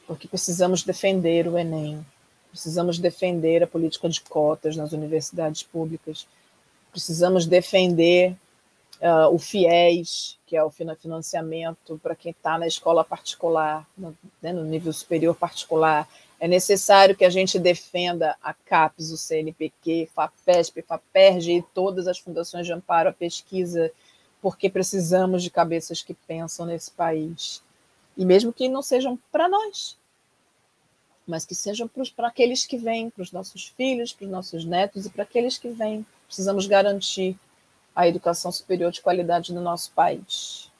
porque 0.07 0.29
precisamos 0.29 0.85
defender 0.85 1.49
o 1.49 1.59
Enem, 1.59 2.05
precisamos 2.51 2.99
defender 2.99 3.63
a 3.63 3.67
política 3.67 4.09
de 4.09 4.21
cotas 4.21 4.77
nas 4.77 4.93
universidades 4.93 5.63
públicas, 5.63 6.27
precisamos 6.93 7.47
defender 7.47 8.37
uh, 9.01 9.35
o 9.35 9.39
FIES, 9.39 10.37
que 10.47 10.57
é 10.57 10.63
o 10.63 10.71
financiamento 10.71 11.99
para 12.03 12.15
quem 12.15 12.33
está 12.33 12.59
na 12.59 12.67
escola 12.67 13.03
particular, 13.03 13.87
no, 13.97 14.17
né, 14.43 14.53
no 14.53 14.65
nível 14.65 14.93
superior 14.93 15.35
particular. 15.35 16.07
É 16.39 16.49
necessário 16.49 17.17
que 17.17 17.25
a 17.25 17.31
gente 17.31 17.59
defenda 17.59 18.37
a 18.43 18.53
CAPES, 18.53 19.11
o 19.11 19.17
CNPq, 19.17 20.11
FAPESP, 20.15 20.83
FAPERJ 20.83 21.59
e 21.59 21.63
todas 21.75 22.07
as 22.07 22.19
fundações 22.19 22.67
de 22.67 22.73
amparo 22.73 23.09
à 23.09 23.13
pesquisa, 23.13 23.91
porque 24.43 24.69
precisamos 24.69 25.43
de 25.43 25.51
cabeças 25.51 26.03
que 26.03 26.15
pensam 26.15 26.67
nesse 26.67 26.91
país. 26.91 27.63
E 28.21 28.25
mesmo 28.27 28.53
que 28.53 28.69
não 28.69 28.83
sejam 28.83 29.19
para 29.33 29.49
nós, 29.49 29.97
mas 31.27 31.47
que 31.47 31.55
sejam 31.55 31.89
para 31.89 32.29
aqueles 32.29 32.67
que 32.67 32.77
vêm, 32.77 33.09
para 33.09 33.23
os 33.23 33.33
nossos 33.33 33.69
filhos, 33.69 34.13
para 34.13 34.27
os 34.27 34.31
nossos 34.31 34.63
netos 34.63 35.07
e 35.07 35.11
para 35.11 35.23
aqueles 35.23 35.57
que 35.57 35.71
vêm. 35.71 36.05
Precisamos 36.27 36.67
garantir 36.67 37.35
a 37.97 38.07
educação 38.07 38.53
superior 38.53 38.93
de 38.93 39.01
qualidade 39.01 39.55
no 39.55 39.63
nosso 39.63 39.93
país. 39.93 40.71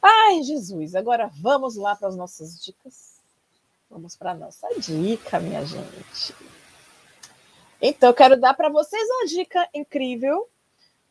Ai, 0.00 0.44
Jesus, 0.44 0.94
agora 0.94 1.28
vamos 1.40 1.74
lá 1.74 1.96
para 1.96 2.06
as 2.06 2.14
nossas 2.14 2.62
dicas. 2.62 3.16
Vamos 3.90 4.14
para 4.14 4.30
a 4.30 4.34
nossa 4.34 4.68
dica, 4.78 5.40
minha 5.40 5.66
gente. 5.66 6.32
Então, 7.82 8.10
eu 8.10 8.14
quero 8.14 8.36
dar 8.36 8.54
para 8.54 8.68
vocês 8.68 9.08
uma 9.10 9.26
dica 9.26 9.68
incrível 9.74 10.48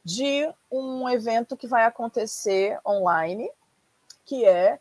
de 0.05 0.49
um 0.71 1.09
evento 1.09 1.57
que 1.57 1.67
vai 1.67 1.83
acontecer 1.83 2.79
online, 2.85 3.51
que 4.23 4.45
é 4.45 4.79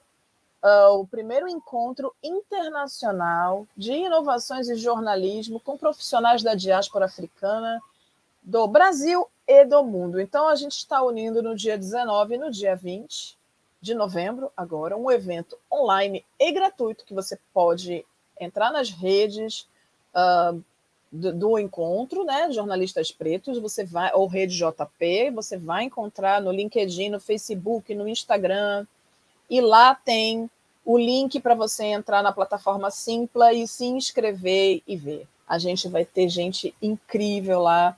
uh, 0.64 0.98
o 0.98 1.06
primeiro 1.06 1.46
encontro 1.46 2.14
internacional 2.22 3.66
de 3.76 3.92
inovações 3.92 4.68
e 4.68 4.76
jornalismo 4.76 5.60
com 5.60 5.76
profissionais 5.76 6.42
da 6.42 6.54
diáspora 6.54 7.04
africana 7.04 7.80
do 8.42 8.66
Brasil 8.66 9.28
e 9.46 9.64
do 9.64 9.84
mundo. 9.84 10.20
Então, 10.20 10.48
a 10.48 10.54
gente 10.56 10.72
está 10.72 11.02
unindo 11.02 11.42
no 11.42 11.54
dia 11.54 11.76
19 11.76 12.34
e 12.34 12.38
no 12.38 12.50
dia 12.50 12.74
20 12.74 13.36
de 13.80 13.94
novembro, 13.94 14.50
agora, 14.56 14.96
um 14.96 15.10
evento 15.10 15.58
online 15.70 16.24
e 16.40 16.50
gratuito 16.50 17.04
que 17.04 17.12
você 17.12 17.38
pode 17.52 18.04
entrar 18.40 18.72
nas 18.72 18.88
redes 18.88 19.68
uh, 20.14 20.62
do, 21.12 21.58
encontro, 21.58 22.24
né? 22.24 22.50
Jornalistas 22.50 23.12
Pretos, 23.12 23.58
você 23.58 23.84
vai, 23.84 24.10
ou 24.14 24.26
Rede 24.26 24.56
JP, 24.56 25.30
você 25.34 25.58
vai 25.58 25.84
encontrar 25.84 26.40
no 26.40 26.50
LinkedIn, 26.50 27.10
no 27.10 27.20
Facebook, 27.20 27.94
no 27.94 28.08
Instagram, 28.08 28.86
e 29.48 29.60
lá 29.60 29.94
tem 29.94 30.50
o 30.84 30.98
link 30.98 31.40
para 31.40 31.54
você 31.54 31.84
entrar 31.84 32.22
na 32.22 32.32
plataforma 32.32 32.90
Simpla 32.90 33.52
e 33.52 33.66
se 33.66 33.84
inscrever 33.84 34.82
e 34.86 34.96
ver. 34.96 35.26
A 35.48 35.58
gente 35.58 35.88
vai 35.88 36.04
ter 36.04 36.28
gente 36.28 36.74
incrível 36.80 37.60
lá 37.60 37.96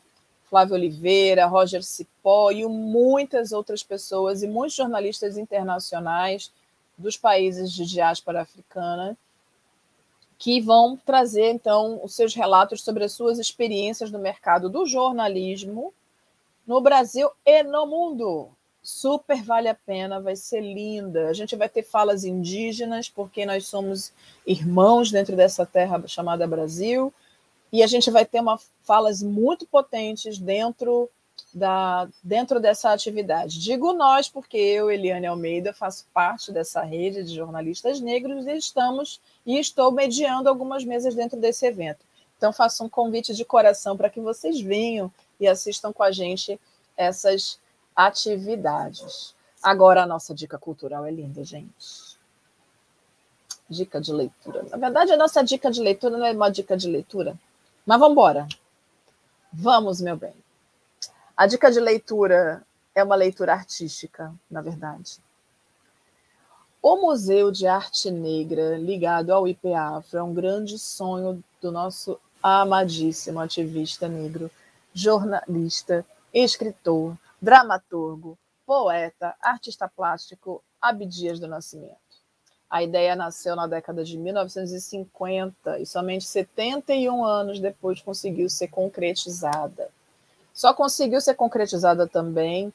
Flávio 0.48 0.74
Oliveira, 0.74 1.46
Roger 1.46 1.82
Cipó 1.82 2.50
e 2.50 2.64
muitas 2.66 3.52
outras 3.52 3.82
pessoas 3.82 4.42
e 4.42 4.48
muitos 4.48 4.76
jornalistas 4.76 5.36
internacionais 5.36 6.52
dos 6.96 7.16
países 7.16 7.72
de 7.72 7.84
diáspora 7.84 8.42
africana 8.42 9.16
que 10.38 10.60
vão 10.60 10.96
trazer 10.96 11.50
então 11.50 12.00
os 12.02 12.14
seus 12.14 12.34
relatos 12.34 12.82
sobre 12.82 13.04
as 13.04 13.12
suas 13.12 13.38
experiências 13.38 14.10
no 14.10 14.18
mercado 14.18 14.68
do 14.68 14.86
jornalismo 14.86 15.92
no 16.66 16.80
Brasil 16.80 17.30
e 17.44 17.62
no 17.62 17.86
mundo. 17.86 18.50
Super 18.86 19.42
vale 19.42 19.68
a 19.68 19.74
pena, 19.74 20.20
vai 20.20 20.36
ser 20.36 20.60
linda. 20.60 21.28
A 21.28 21.32
gente 21.32 21.56
vai 21.56 21.68
ter 21.68 21.82
falas 21.82 22.24
indígenas, 22.24 23.08
porque 23.08 23.44
nós 23.44 23.66
somos 23.66 24.12
irmãos 24.46 25.10
dentro 25.10 25.34
dessa 25.34 25.66
terra 25.66 26.00
chamada 26.06 26.46
Brasil 26.46 27.12
e 27.72 27.82
a 27.82 27.86
gente 27.88 28.12
vai 28.12 28.24
ter 28.24 28.38
uma 28.38 28.60
falas 28.84 29.20
muito 29.20 29.66
potentes 29.66 30.38
dentro 30.38 31.10
da 31.52 32.08
dentro 32.22 32.60
dessa 32.60 32.92
atividade. 32.92 33.58
Digo 33.58 33.92
nós 33.92 34.28
porque 34.28 34.56
eu, 34.56 34.88
Eliane 34.88 35.26
Almeida, 35.26 35.72
faço 35.72 36.06
parte 36.14 36.52
dessa 36.52 36.80
rede 36.82 37.24
de 37.24 37.34
jornalistas 37.34 38.00
negros 38.00 38.46
e 38.46 38.56
estamos 38.56 39.20
e 39.44 39.58
estou 39.58 39.90
mediando 39.90 40.48
algumas 40.48 40.84
mesas 40.84 41.12
dentro 41.12 41.40
desse 41.40 41.66
evento. 41.66 42.04
Então 42.38 42.52
faço 42.52 42.84
um 42.84 42.88
convite 42.88 43.34
de 43.34 43.44
coração 43.44 43.96
para 43.96 44.08
que 44.08 44.20
vocês 44.20 44.60
venham 44.60 45.12
e 45.40 45.48
assistam 45.48 45.92
com 45.92 46.04
a 46.04 46.12
gente 46.12 46.56
essas 46.96 47.58
atividades. 47.96 49.34
Agora 49.62 50.02
a 50.02 50.06
nossa 50.06 50.34
dica 50.34 50.58
cultural 50.58 51.06
é 51.06 51.10
linda, 51.10 51.42
gente. 51.42 52.16
Dica 53.68 54.00
de 54.00 54.12
leitura. 54.12 54.62
Na 54.70 54.76
verdade, 54.76 55.12
a 55.12 55.16
nossa 55.16 55.42
dica 55.42 55.70
de 55.70 55.80
leitura 55.80 56.16
não 56.16 56.26
é 56.26 56.32
uma 56.32 56.50
dica 56.50 56.76
de 56.76 56.88
leitura, 56.88 57.36
mas 57.84 57.98
vamos 57.98 58.12
embora. 58.12 58.46
Vamos, 59.52 60.00
meu 60.00 60.16
bem. 60.16 60.34
A 61.36 61.46
dica 61.46 61.70
de 61.70 61.80
leitura 61.80 62.62
é 62.94 63.02
uma 63.02 63.16
leitura 63.16 63.54
artística, 63.54 64.32
na 64.50 64.60
verdade. 64.60 65.18
O 66.80 66.96
Museu 66.96 67.50
de 67.50 67.66
Arte 67.66 68.10
Negra, 68.10 68.78
ligado 68.78 69.32
ao 69.32 69.48
IPAFRO, 69.48 70.18
é 70.18 70.22
um 70.22 70.32
grande 70.32 70.78
sonho 70.78 71.42
do 71.60 71.72
nosso 71.72 72.20
amadíssimo 72.40 73.40
ativista 73.40 74.06
negro, 74.06 74.50
jornalista, 74.94 76.06
escritor, 76.32 77.16
dramaturgo, 77.40 78.38
poeta, 78.66 79.34
artista 79.40 79.88
plástico, 79.88 80.62
Abdias 80.80 81.38
do 81.38 81.46
Nascimento. 81.46 81.96
A 82.68 82.82
ideia 82.82 83.14
nasceu 83.14 83.54
na 83.54 83.66
década 83.66 84.04
de 84.04 84.18
1950 84.18 85.78
e 85.78 85.86
somente 85.86 86.24
71 86.24 87.24
anos 87.24 87.60
depois 87.60 88.02
conseguiu 88.02 88.50
ser 88.50 88.68
concretizada. 88.68 89.88
Só 90.52 90.74
conseguiu 90.74 91.20
ser 91.20 91.34
concretizada 91.34 92.08
também 92.08 92.72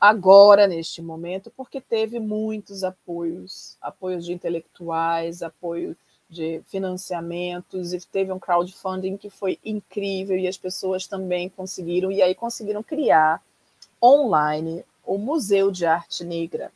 agora, 0.00 0.66
neste 0.66 1.02
momento, 1.02 1.52
porque 1.54 1.80
teve 1.80 2.18
muitos 2.18 2.82
apoios 2.82 3.76
apoios 3.80 4.24
de 4.24 4.32
intelectuais, 4.32 5.42
apoio 5.42 5.94
de 6.28 6.62
financiamentos, 6.68 7.92
e 7.92 8.00
teve 8.06 8.32
um 8.32 8.38
crowdfunding 8.38 9.16
que 9.16 9.28
foi 9.28 9.58
incrível 9.64 10.38
e 10.38 10.48
as 10.48 10.56
pessoas 10.56 11.06
também 11.06 11.50
conseguiram, 11.50 12.10
e 12.10 12.22
aí 12.22 12.34
conseguiram 12.34 12.82
criar 12.82 13.42
online 14.02 14.84
o 15.04 15.18
Museu 15.18 15.70
de 15.70 15.86
Arte 15.86 16.24
Negra. 16.24 16.72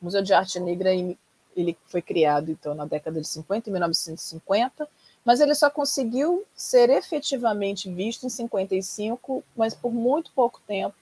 O 0.00 0.04
Museu 0.04 0.22
de 0.22 0.32
Arte 0.32 0.60
Negra 0.60 0.90
ele 1.56 1.76
foi 1.86 2.00
criado 2.00 2.50
então 2.50 2.74
na 2.74 2.84
década 2.84 3.20
de 3.20 3.26
50, 3.26 3.68
em 3.68 3.72
1950, 3.72 4.88
mas 5.24 5.40
ele 5.40 5.54
só 5.54 5.70
conseguiu 5.70 6.44
ser 6.54 6.90
efetivamente 6.90 7.90
visto 7.90 8.24
em 8.26 8.28
55, 8.28 9.44
mas 9.56 9.74
por 9.74 9.92
muito 9.92 10.32
pouco 10.32 10.60
tempo. 10.66 10.94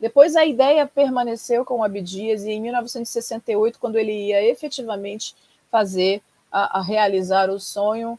Depois 0.00 0.34
a 0.36 0.44
ideia 0.44 0.86
permaneceu 0.86 1.64
com 1.64 1.78
o 1.78 1.84
Abdias 1.84 2.44
e 2.44 2.50
em 2.50 2.60
1968, 2.60 3.78
quando 3.78 3.96
ele 3.96 4.12
ia 4.12 4.42
efetivamente 4.42 5.34
fazer 5.70 6.20
a, 6.50 6.78
a 6.78 6.82
realizar 6.82 7.48
o 7.50 7.60
sonho, 7.60 8.18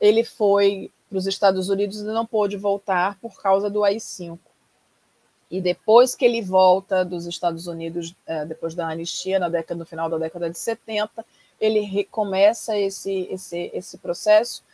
ele 0.00 0.24
foi 0.24 0.90
para 1.08 1.18
os 1.18 1.26
Estados 1.26 1.68
Unidos 1.68 2.00
e 2.00 2.04
não 2.04 2.26
pôde 2.26 2.56
voltar 2.56 3.18
por 3.20 3.40
causa 3.40 3.68
do 3.68 3.84
AI-5. 3.84 4.38
E 5.52 5.60
depois 5.60 6.14
que 6.14 6.24
ele 6.24 6.40
volta 6.40 7.04
dos 7.04 7.26
Estados 7.26 7.66
Unidos, 7.66 8.14
é, 8.26 8.46
depois 8.46 8.74
da 8.74 8.88
anistia, 8.88 9.38
na 9.38 9.50
década, 9.50 9.78
no 9.78 9.84
final 9.84 10.08
da 10.08 10.16
década 10.16 10.48
de 10.48 10.58
70, 10.58 11.22
ele 11.60 11.80
recomeça 11.80 12.74
esse, 12.78 13.28
esse, 13.30 13.70
esse 13.74 13.98
processo, 13.98 14.64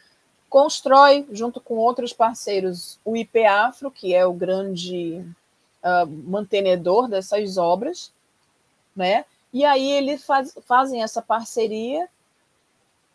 constrói, 0.48 1.26
junto 1.32 1.60
com 1.60 1.74
outros 1.74 2.12
parceiros, 2.12 2.96
o 3.04 3.16
IP 3.16 3.44
Afro, 3.44 3.90
que 3.90 4.14
é 4.14 4.24
o 4.24 4.32
grande 4.32 5.24
uh, 5.82 6.06
mantenedor 6.06 7.08
dessas 7.08 7.58
obras, 7.58 8.12
né? 8.94 9.24
E 9.52 9.64
aí 9.64 9.90
eles 9.90 10.24
faz, 10.24 10.56
fazem 10.64 11.02
essa 11.02 11.20
parceria, 11.20 12.08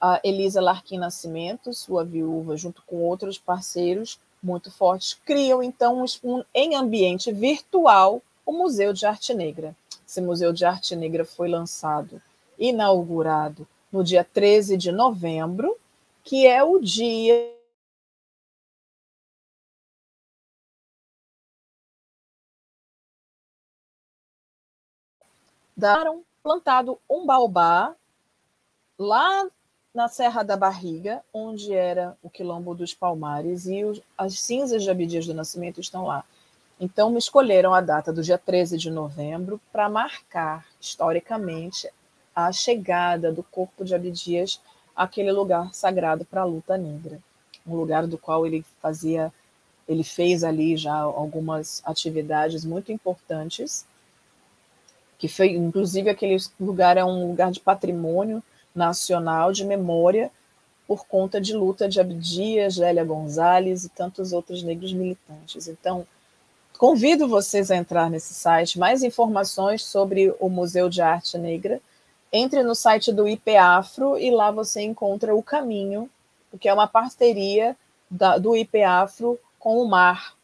a 0.02 0.20
Elisa 0.22 0.60
Larquim 0.60 0.98
Nascimento, 0.98 1.74
sua 1.74 2.04
viúva, 2.04 2.58
junto 2.58 2.84
com 2.86 2.98
outros 2.98 3.38
parceiros, 3.38 4.20
muito 4.44 4.70
fortes, 4.70 5.14
criam 5.26 5.64
então 5.64 6.06
um, 6.24 6.44
em 6.54 6.76
ambiente 6.76 7.32
virtual 7.32 8.22
o 8.46 8.52
Museu 8.52 8.92
de 8.92 9.06
Arte 9.06 9.34
Negra. 9.34 9.76
Esse 10.06 10.22
Museu 10.22 10.52
de 10.52 10.66
Arte 10.66 10.96
Negra 10.96 11.24
foi 11.24 11.48
lançado, 11.48 12.22
inaugurado 12.60 13.68
no 13.92 14.04
dia 14.04 14.24
13 14.24 14.76
de 14.76 14.92
novembro, 14.92 15.78
que 16.24 16.46
é 16.46 16.64
o 16.64 16.80
dia 16.80 17.54
daram 25.76 26.24
plantado 26.42 27.00
um 27.10 27.26
baobá 27.26 27.96
lá 28.98 29.50
na 29.94 30.08
Serra 30.08 30.42
da 30.42 30.58
Barriga, 30.58 31.22
onde 31.32 31.72
era 31.72 32.18
o 32.24 32.30
Quilombo 32.30 32.74
dos 32.74 32.94
Palmares, 32.94 33.68
e 33.68 33.86
os, 33.86 34.02
as 34.18 34.40
cinzas 34.40 34.82
de 34.82 34.90
Abdias 34.90 35.28
do 35.28 35.34
Nascimento 35.34 35.80
estão 35.80 36.06
lá. 36.06 36.26
Então, 36.80 37.12
me 37.12 37.20
escolheram 37.20 37.74
a 37.74 37.80
data 37.80 38.12
do 38.12 38.24
dia 38.24 38.38
13 38.38 38.78
de 38.78 38.90
novembro 38.90 39.62
para 39.72 39.88
marcar, 39.88 40.66
historicamente, 40.82 41.88
a 42.36 42.52
chegada 42.52 43.32
do 43.32 43.44
corpo 43.44 43.86
de 43.86 43.94
Abdias 43.94 44.60
àquele 44.96 45.32
lugar 45.32 45.74
sagrado 45.74 46.26
para 46.26 46.42
a 46.42 46.46
luta 46.46 46.76
negra. 46.76 47.20
Um 47.66 47.76
lugar 47.76 48.08
do 48.08 48.18
qual 48.18 48.48
ele 48.48 48.66
fazia, 48.82 49.32
ele 49.88 50.04
fez 50.04 50.44
ali 50.44 50.76
já 50.76 50.96
algumas 50.96 51.84
atividades 51.86 52.66
muito 52.66 52.92
importantes, 52.92 53.86
que 55.20 55.28
foi, 55.28 55.52
inclusive, 55.52 56.10
aquele 56.10 56.38
lugar 56.60 56.98
é 56.98 57.06
um 57.06 57.28
lugar 57.28 57.52
de 57.52 57.60
patrimônio 57.60 58.44
nacional 58.74 59.52
de 59.52 59.66
memória 59.66 60.32
por 60.88 61.06
conta 61.06 61.40
de 61.40 61.54
luta 61.54 61.88
de 61.88 62.00
Abdias, 62.00 62.76
Gélia 62.76 63.06
Gonzalez 63.06 63.86
e 63.86 63.90
tantos 63.90 64.34
outros 64.34 64.64
negros 64.64 64.94
militantes. 64.94 65.68
Então, 65.68 66.06
Convido 66.78 67.28
vocês 67.28 67.72
a 67.72 67.78
entrar 67.78 68.10
nesse 68.10 68.34
site. 68.34 68.80
Mais 68.80 69.04
informações 69.04 69.86
sobre 69.86 70.36
o 70.40 70.50
Museu 70.50 70.90
de 70.90 71.02
Arte 71.02 71.38
Negra. 71.38 71.80
Entre 72.32 72.64
no 72.64 72.74
site 72.76 73.10
do 73.14 73.26
IPAfro 73.28 74.18
e 74.18 74.32
lá 74.32 74.52
você 74.52 74.82
encontra 74.82 75.36
o 75.36 75.44
caminho, 75.44 76.10
que 76.60 76.68
é 76.68 76.74
uma 76.74 76.88
parceria 76.88 77.74
da, 78.10 78.38
do 78.38 78.54
IPAfro 78.54 79.40
com 79.60 79.78
o 79.78 79.88
MAR, 79.88 80.36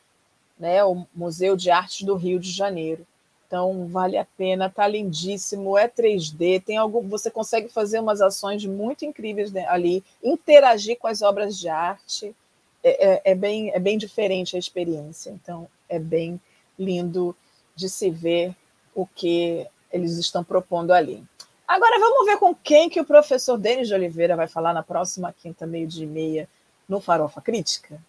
né, 0.58 0.84
o 0.84 1.06
Museu 1.14 1.58
de 1.58 1.72
Arte 1.72 2.06
do 2.06 2.16
Rio 2.16 2.40
de 2.40 2.52
Janeiro. 2.52 3.06
Então, 3.50 3.88
vale 3.88 4.16
a 4.16 4.28
pena, 4.38 4.70
tá 4.70 4.88
lindíssimo, 4.88 5.76
é 5.76 5.88
3D, 5.88 6.64
tem 6.64 6.78
algum, 6.78 7.02
você 7.10 7.32
consegue 7.32 7.68
fazer 7.68 8.00
umas 8.00 8.22
ações 8.22 8.64
muito 8.64 9.06
incríveis 9.06 9.52
ali, 9.68 10.04
interagir 10.24 11.00
com 11.00 11.08
as 11.08 11.24
obras 11.24 11.58
de 11.58 11.68
arte, 11.68 12.36
é, 12.84 13.14
é, 13.14 13.22
é 13.32 13.34
bem, 13.36 13.72
é 13.72 13.80
bem 13.80 13.98
diferente 13.98 14.56
a 14.56 14.60
experiência. 14.60 15.32
Então, 15.32 15.68
é 15.90 15.98
bem 15.98 16.40
lindo 16.78 17.36
de 17.76 17.90
se 17.90 18.12
ver 18.12 18.56
o 18.94 19.08
que 19.08 19.66
eles 19.92 20.16
estão 20.18 20.44
propondo 20.44 20.92
ali. 20.92 21.24
Agora 21.68 22.00
vamos 22.00 22.28
ver 22.28 22.38
com 22.38 22.54
quem 22.54 22.88
que 22.88 23.02
o 23.02 23.06
professor 23.06 23.58
Denis 23.58 23.88
de 23.88 23.96
Oliveira 23.96 24.36
vai 24.36 24.48
falar 24.48 24.76
na 24.76 24.84
próxima 24.84 25.34
quinta, 25.34 25.66
meio 25.66 25.88
de 25.88 26.06
meia, 26.06 26.48
no 26.88 27.02
Farofa 27.02 27.42
Crítica. 27.42 28.00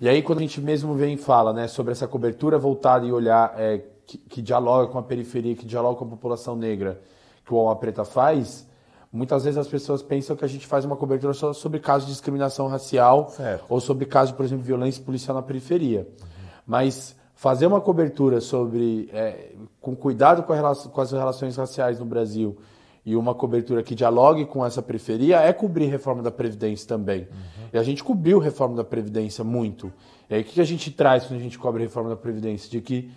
E 0.00 0.08
aí, 0.08 0.22
quando 0.22 0.38
a 0.38 0.42
gente 0.42 0.60
mesmo 0.60 0.94
vem 0.94 1.14
e 1.14 1.18
fala 1.18 1.52
né, 1.52 1.68
sobre 1.68 1.92
essa 1.92 2.08
cobertura 2.08 2.58
voltada 2.58 3.06
e 3.06 3.12
olhar 3.12 3.54
é, 3.58 3.82
que, 4.06 4.18
que, 4.18 4.42
dialoga 4.42 4.90
com 4.90 4.98
a 4.98 5.02
periferia, 5.02 5.54
que 5.54 5.66
dialoga 5.66 5.98
com 5.98 6.04
a 6.04 6.08
população 6.08 6.56
negra, 6.56 7.00
que 7.44 7.52
o 7.52 7.58
Alma 7.58 7.76
Preta 7.76 8.04
faz, 8.04 8.66
muitas 9.12 9.44
vezes 9.44 9.58
as 9.58 9.68
pessoas 9.68 10.02
pensam 10.02 10.34
que 10.34 10.44
a 10.44 10.48
gente 10.48 10.66
faz 10.66 10.84
uma 10.84 10.96
cobertura 10.96 11.32
só 11.32 11.52
sobre 11.52 11.78
casos 11.78 12.06
de 12.06 12.12
discriminação 12.12 12.66
racial 12.66 13.28
certo. 13.30 13.64
ou 13.68 13.80
sobre 13.80 14.06
casos, 14.06 14.34
por 14.34 14.44
exemplo, 14.44 14.62
de 14.62 14.68
violência 14.68 15.02
policial 15.02 15.36
na 15.36 15.42
periferia. 15.42 16.08
Mas 16.66 17.14
fazer 17.34 17.66
uma 17.66 17.80
cobertura 17.80 18.40
sobre, 18.40 19.08
é, 19.12 19.52
com 19.80 19.94
cuidado 19.94 20.42
com, 20.42 20.52
relação, 20.52 20.90
com, 20.90 21.00
as 21.00 21.12
relações 21.12 21.56
raciais 21.56 21.98
no 21.98 22.06
Brasil 22.06 22.56
e 23.04 23.14
uma 23.14 23.34
cobertura 23.34 23.82
que 23.82 23.94
dialogue 23.94 24.46
com 24.46 24.64
essa 24.64 24.80
periferia 24.80 25.40
é 25.40 25.52
cobrir 25.52 25.86
reforma 25.86 26.22
da 26.22 26.30
Previdência 26.30 26.88
também. 26.88 27.20
Uhum. 27.20 27.68
E 27.72 27.78
a 27.78 27.82
gente 27.82 28.02
cobriu 28.02 28.38
reforma 28.38 28.76
da 28.76 28.84
Previdência 28.84 29.44
muito. 29.44 29.92
E 30.30 30.34
aí 30.34 30.40
o 30.40 30.44
que 30.44 30.60
a 30.60 30.64
gente 30.64 30.90
traz 30.90 31.26
quando 31.26 31.38
a 31.38 31.42
gente 31.42 31.58
cobre 31.58 31.82
reforma 31.82 32.08
da 32.08 32.16
Previdência? 32.16 32.70
De 32.70 32.80
que 32.80 33.10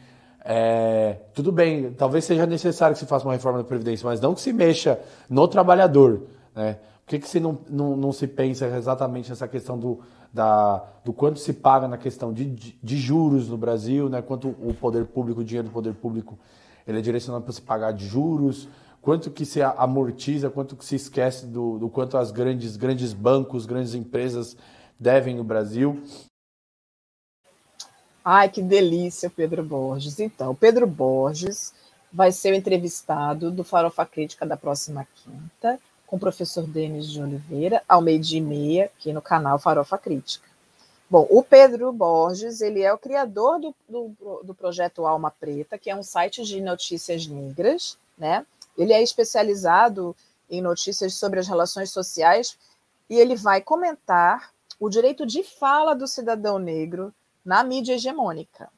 é, 0.49 1.17
tudo 1.33 1.51
bem, 1.51 1.91
talvez 1.91 2.23
seja 2.23 2.45
necessário 2.45 2.93
que 2.93 3.01
se 3.01 3.05
faça 3.05 3.25
uma 3.25 3.33
reforma 3.33 3.57
da 3.57 3.65
Previdência, 3.65 4.05
mas 4.05 4.21
não 4.21 4.33
que 4.33 4.39
se 4.39 4.53
mexa 4.53 4.97
no 5.29 5.45
trabalhador. 5.45 6.21
Né? 6.55 6.75
Por 7.03 7.10
que, 7.10 7.19
que 7.19 7.27
se 7.27 7.38
não, 7.38 7.57
não, 7.69 7.97
não 7.97 8.13
se 8.13 8.25
pensa 8.27 8.65
exatamente 8.65 9.29
nessa 9.29 9.45
questão 9.45 9.77
do, 9.77 9.99
da, 10.33 10.81
do 11.03 11.12
quanto 11.12 11.38
se 11.38 11.51
paga 11.51 11.86
na 11.86 11.97
questão 11.97 12.31
de, 12.31 12.45
de, 12.45 12.97
juros 12.97 13.49
no 13.49 13.57
Brasil, 13.57 14.07
né? 14.07 14.21
quanto 14.21 14.47
o 14.47 14.73
poder 14.73 15.03
público, 15.07 15.41
o 15.41 15.43
dinheiro 15.43 15.67
do 15.67 15.73
poder 15.73 15.93
público, 15.93 16.39
ele 16.88 16.99
é 16.99 17.01
direcionado 17.01 17.43
para 17.43 17.51
se 17.51 17.62
pagar 17.62 17.91
de 17.91 18.07
juros, 18.07 18.69
quanto 19.01 19.29
que 19.29 19.43
se 19.43 19.62
amortiza, 19.62 20.49
quanto 20.49 20.77
que 20.77 20.86
se 20.86 20.95
esquece 20.95 21.45
do, 21.45 21.77
do 21.77 21.89
quanto 21.89 22.17
as 22.17 22.31
grandes, 22.31 22.77
grandes 22.77 23.12
bancos, 23.12 23.65
grandes 23.65 23.93
empresas 23.93 24.55
devem 24.97 25.36
no 25.36 25.43
Brasil. 25.43 26.01
Ai, 28.23 28.49
que 28.49 28.62
delícia, 28.62 29.30
Pedro 29.30 29.63
Borges. 29.63 30.19
Então, 30.19 30.53
Pedro 30.53 30.86
Borges 30.86 31.73
vai 32.12 32.32
ser 32.32 32.53
o 32.53 32.56
entrevistado 32.56 33.51
do 33.51 33.63
Farofa 33.63 34.06
Crítica 34.06 34.45
da 34.45 34.58
próxima 34.58 35.08
quinta 35.15 35.80
com 36.06 36.15
o 36.15 36.19
professor 36.19 36.65
Denis 36.65 37.12
de 37.12 37.21
Oliveira, 37.21 37.84
ao 37.88 38.01
meio-dia 38.01 38.38
e 38.38 38.41
meia, 38.41 38.86
aqui 38.86 39.12
no 39.12 39.21
canal 39.21 39.60
Farofa 39.60 39.97
Crítica. 39.97 40.47
Bom, 41.10 41.27
o 41.30 41.43
Pedro 41.43 41.91
Borges, 41.91 42.62
ele 42.62 42.82
é 42.82 42.91
o 42.93 42.97
criador 42.97 43.60
do, 43.60 43.75
do, 43.88 44.43
do, 44.43 44.53
projeto 44.53 45.06
Alma 45.06 45.32
Preta, 45.32 45.77
que 45.77 45.89
é 45.89 45.95
um 45.95 46.03
site 46.03 46.43
de 46.43 46.60
notícias 46.60 47.27
negras, 47.27 47.97
né? 48.17 48.45
Ele 48.77 48.93
é 48.93 49.01
especializado 49.01 50.15
em 50.49 50.62
notícias 50.62 51.13
sobre 51.13 51.39
as 51.39 51.47
relações 51.47 51.91
sociais 51.91 52.58
e 53.10 53.15
ele 53.15 53.36
vai 53.36 53.62
comentar 53.62 54.51
o 54.80 54.89
direito 54.89 55.25
de 55.25 55.43
fala 55.43 55.93
do 55.93 56.08
cidadão 56.08 56.60
negro 56.60 57.13
na 57.47 57.63
mídia 57.63 57.93
hegemônica. 57.93 58.69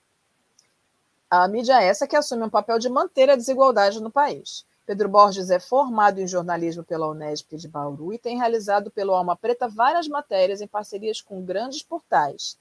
A 1.28 1.48
mídia 1.48 1.82
é 1.82 1.88
essa 1.88 2.08
que 2.08 2.16
assume 2.16 2.44
um 2.44 2.50
papel 2.52 2.78
de 2.78 2.88
manter 2.88 3.28
a 3.28 3.36
desigualdade 3.36 4.00
no 4.00 4.12
país. 4.12 4.64
Pedro 4.86 5.10
Borges 5.10 5.50
é 5.50 5.60
formado 5.60 6.22
em 6.22 6.28
jornalismo 6.28 6.84
pela 6.84 7.08
Unesp 7.08 7.56
de 7.56 7.68
Bauru 7.68 8.14
e 8.14 8.20
tem 8.20 8.38
realizado 8.38 8.92
pelo 8.92 9.16
Alma 9.16 9.36
Preta 9.36 9.68
várias 9.68 10.08
matérias 10.08 10.62
em 10.62 10.68
parcerias 10.68 11.20
com 11.20 11.42
grandes 11.42 11.82
portais 11.82 12.60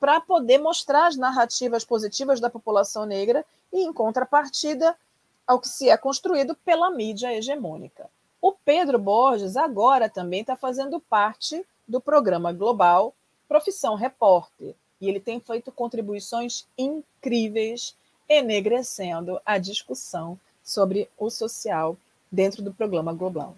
para 0.00 0.20
poder 0.20 0.58
mostrar 0.58 1.06
as 1.06 1.16
narrativas 1.16 1.84
positivas 1.84 2.40
da 2.40 2.50
população 2.50 3.06
negra 3.06 3.46
e, 3.72 3.80
em 3.80 3.92
contrapartida, 3.92 4.96
ao 5.46 5.60
que 5.60 5.68
se 5.68 5.88
é 5.88 5.96
construído 5.96 6.56
pela 6.64 6.90
mídia 6.90 7.32
hegemônica. 7.32 8.10
O 8.40 8.50
Pedro 8.50 8.98
Borges 8.98 9.56
agora 9.56 10.10
também 10.10 10.40
está 10.40 10.56
fazendo 10.56 10.98
parte 10.98 11.64
do 11.86 12.00
programa 12.00 12.52
global 12.52 13.14
Profissão 13.46 13.94
Repórter 13.94 14.74
e 15.02 15.08
ele 15.08 15.18
tem 15.18 15.40
feito 15.40 15.72
contribuições 15.72 16.64
incríveis, 16.78 17.96
enegrecendo 18.28 19.40
a 19.44 19.58
discussão 19.58 20.38
sobre 20.62 21.10
o 21.18 21.28
social 21.28 21.96
dentro 22.30 22.62
do 22.62 22.72
programa 22.72 23.12
global. 23.12 23.56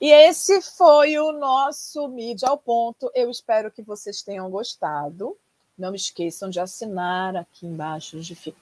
E 0.00 0.10
esse 0.10 0.62
foi 0.62 1.18
o 1.18 1.32
nosso 1.32 2.08
Mídia 2.08 2.48
ao 2.48 2.56
Ponto. 2.56 3.10
Eu 3.14 3.30
espero 3.30 3.70
que 3.70 3.82
vocês 3.82 4.22
tenham 4.22 4.50
gostado. 4.50 5.36
Não 5.76 5.94
esqueçam 5.94 6.48
de 6.48 6.58
assinar 6.58 7.36
aqui 7.36 7.66
embaixo, 7.66 8.18
de, 8.20 8.54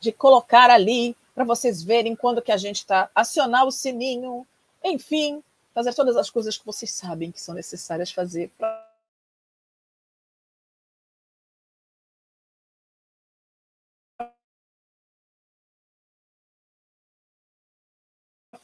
de 0.00 0.12
colocar 0.12 0.70
ali 0.70 1.14
para 1.34 1.44
vocês 1.44 1.82
verem 1.82 2.16
quando 2.16 2.40
que 2.40 2.52
a 2.52 2.56
gente 2.56 2.76
está, 2.76 3.10
acionar 3.14 3.66
o 3.66 3.72
sininho, 3.72 4.46
enfim, 4.82 5.42
fazer 5.74 5.92
todas 5.92 6.16
as 6.16 6.30
coisas 6.30 6.56
que 6.56 6.64
vocês 6.64 6.90
sabem 6.90 7.30
que 7.30 7.40
são 7.40 7.54
necessárias 7.54 8.10
fazer 8.10 8.50
para 8.56 8.83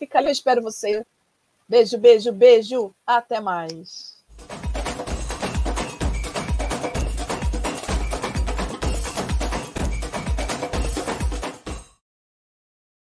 Fica 0.00 0.18
ali, 0.18 0.28
eu 0.28 0.32
espero 0.32 0.62
você. 0.62 1.04
Beijo, 1.68 1.98
beijo, 1.98 2.32
beijo. 2.32 2.94
Até 3.06 3.38
mais. 3.38 4.19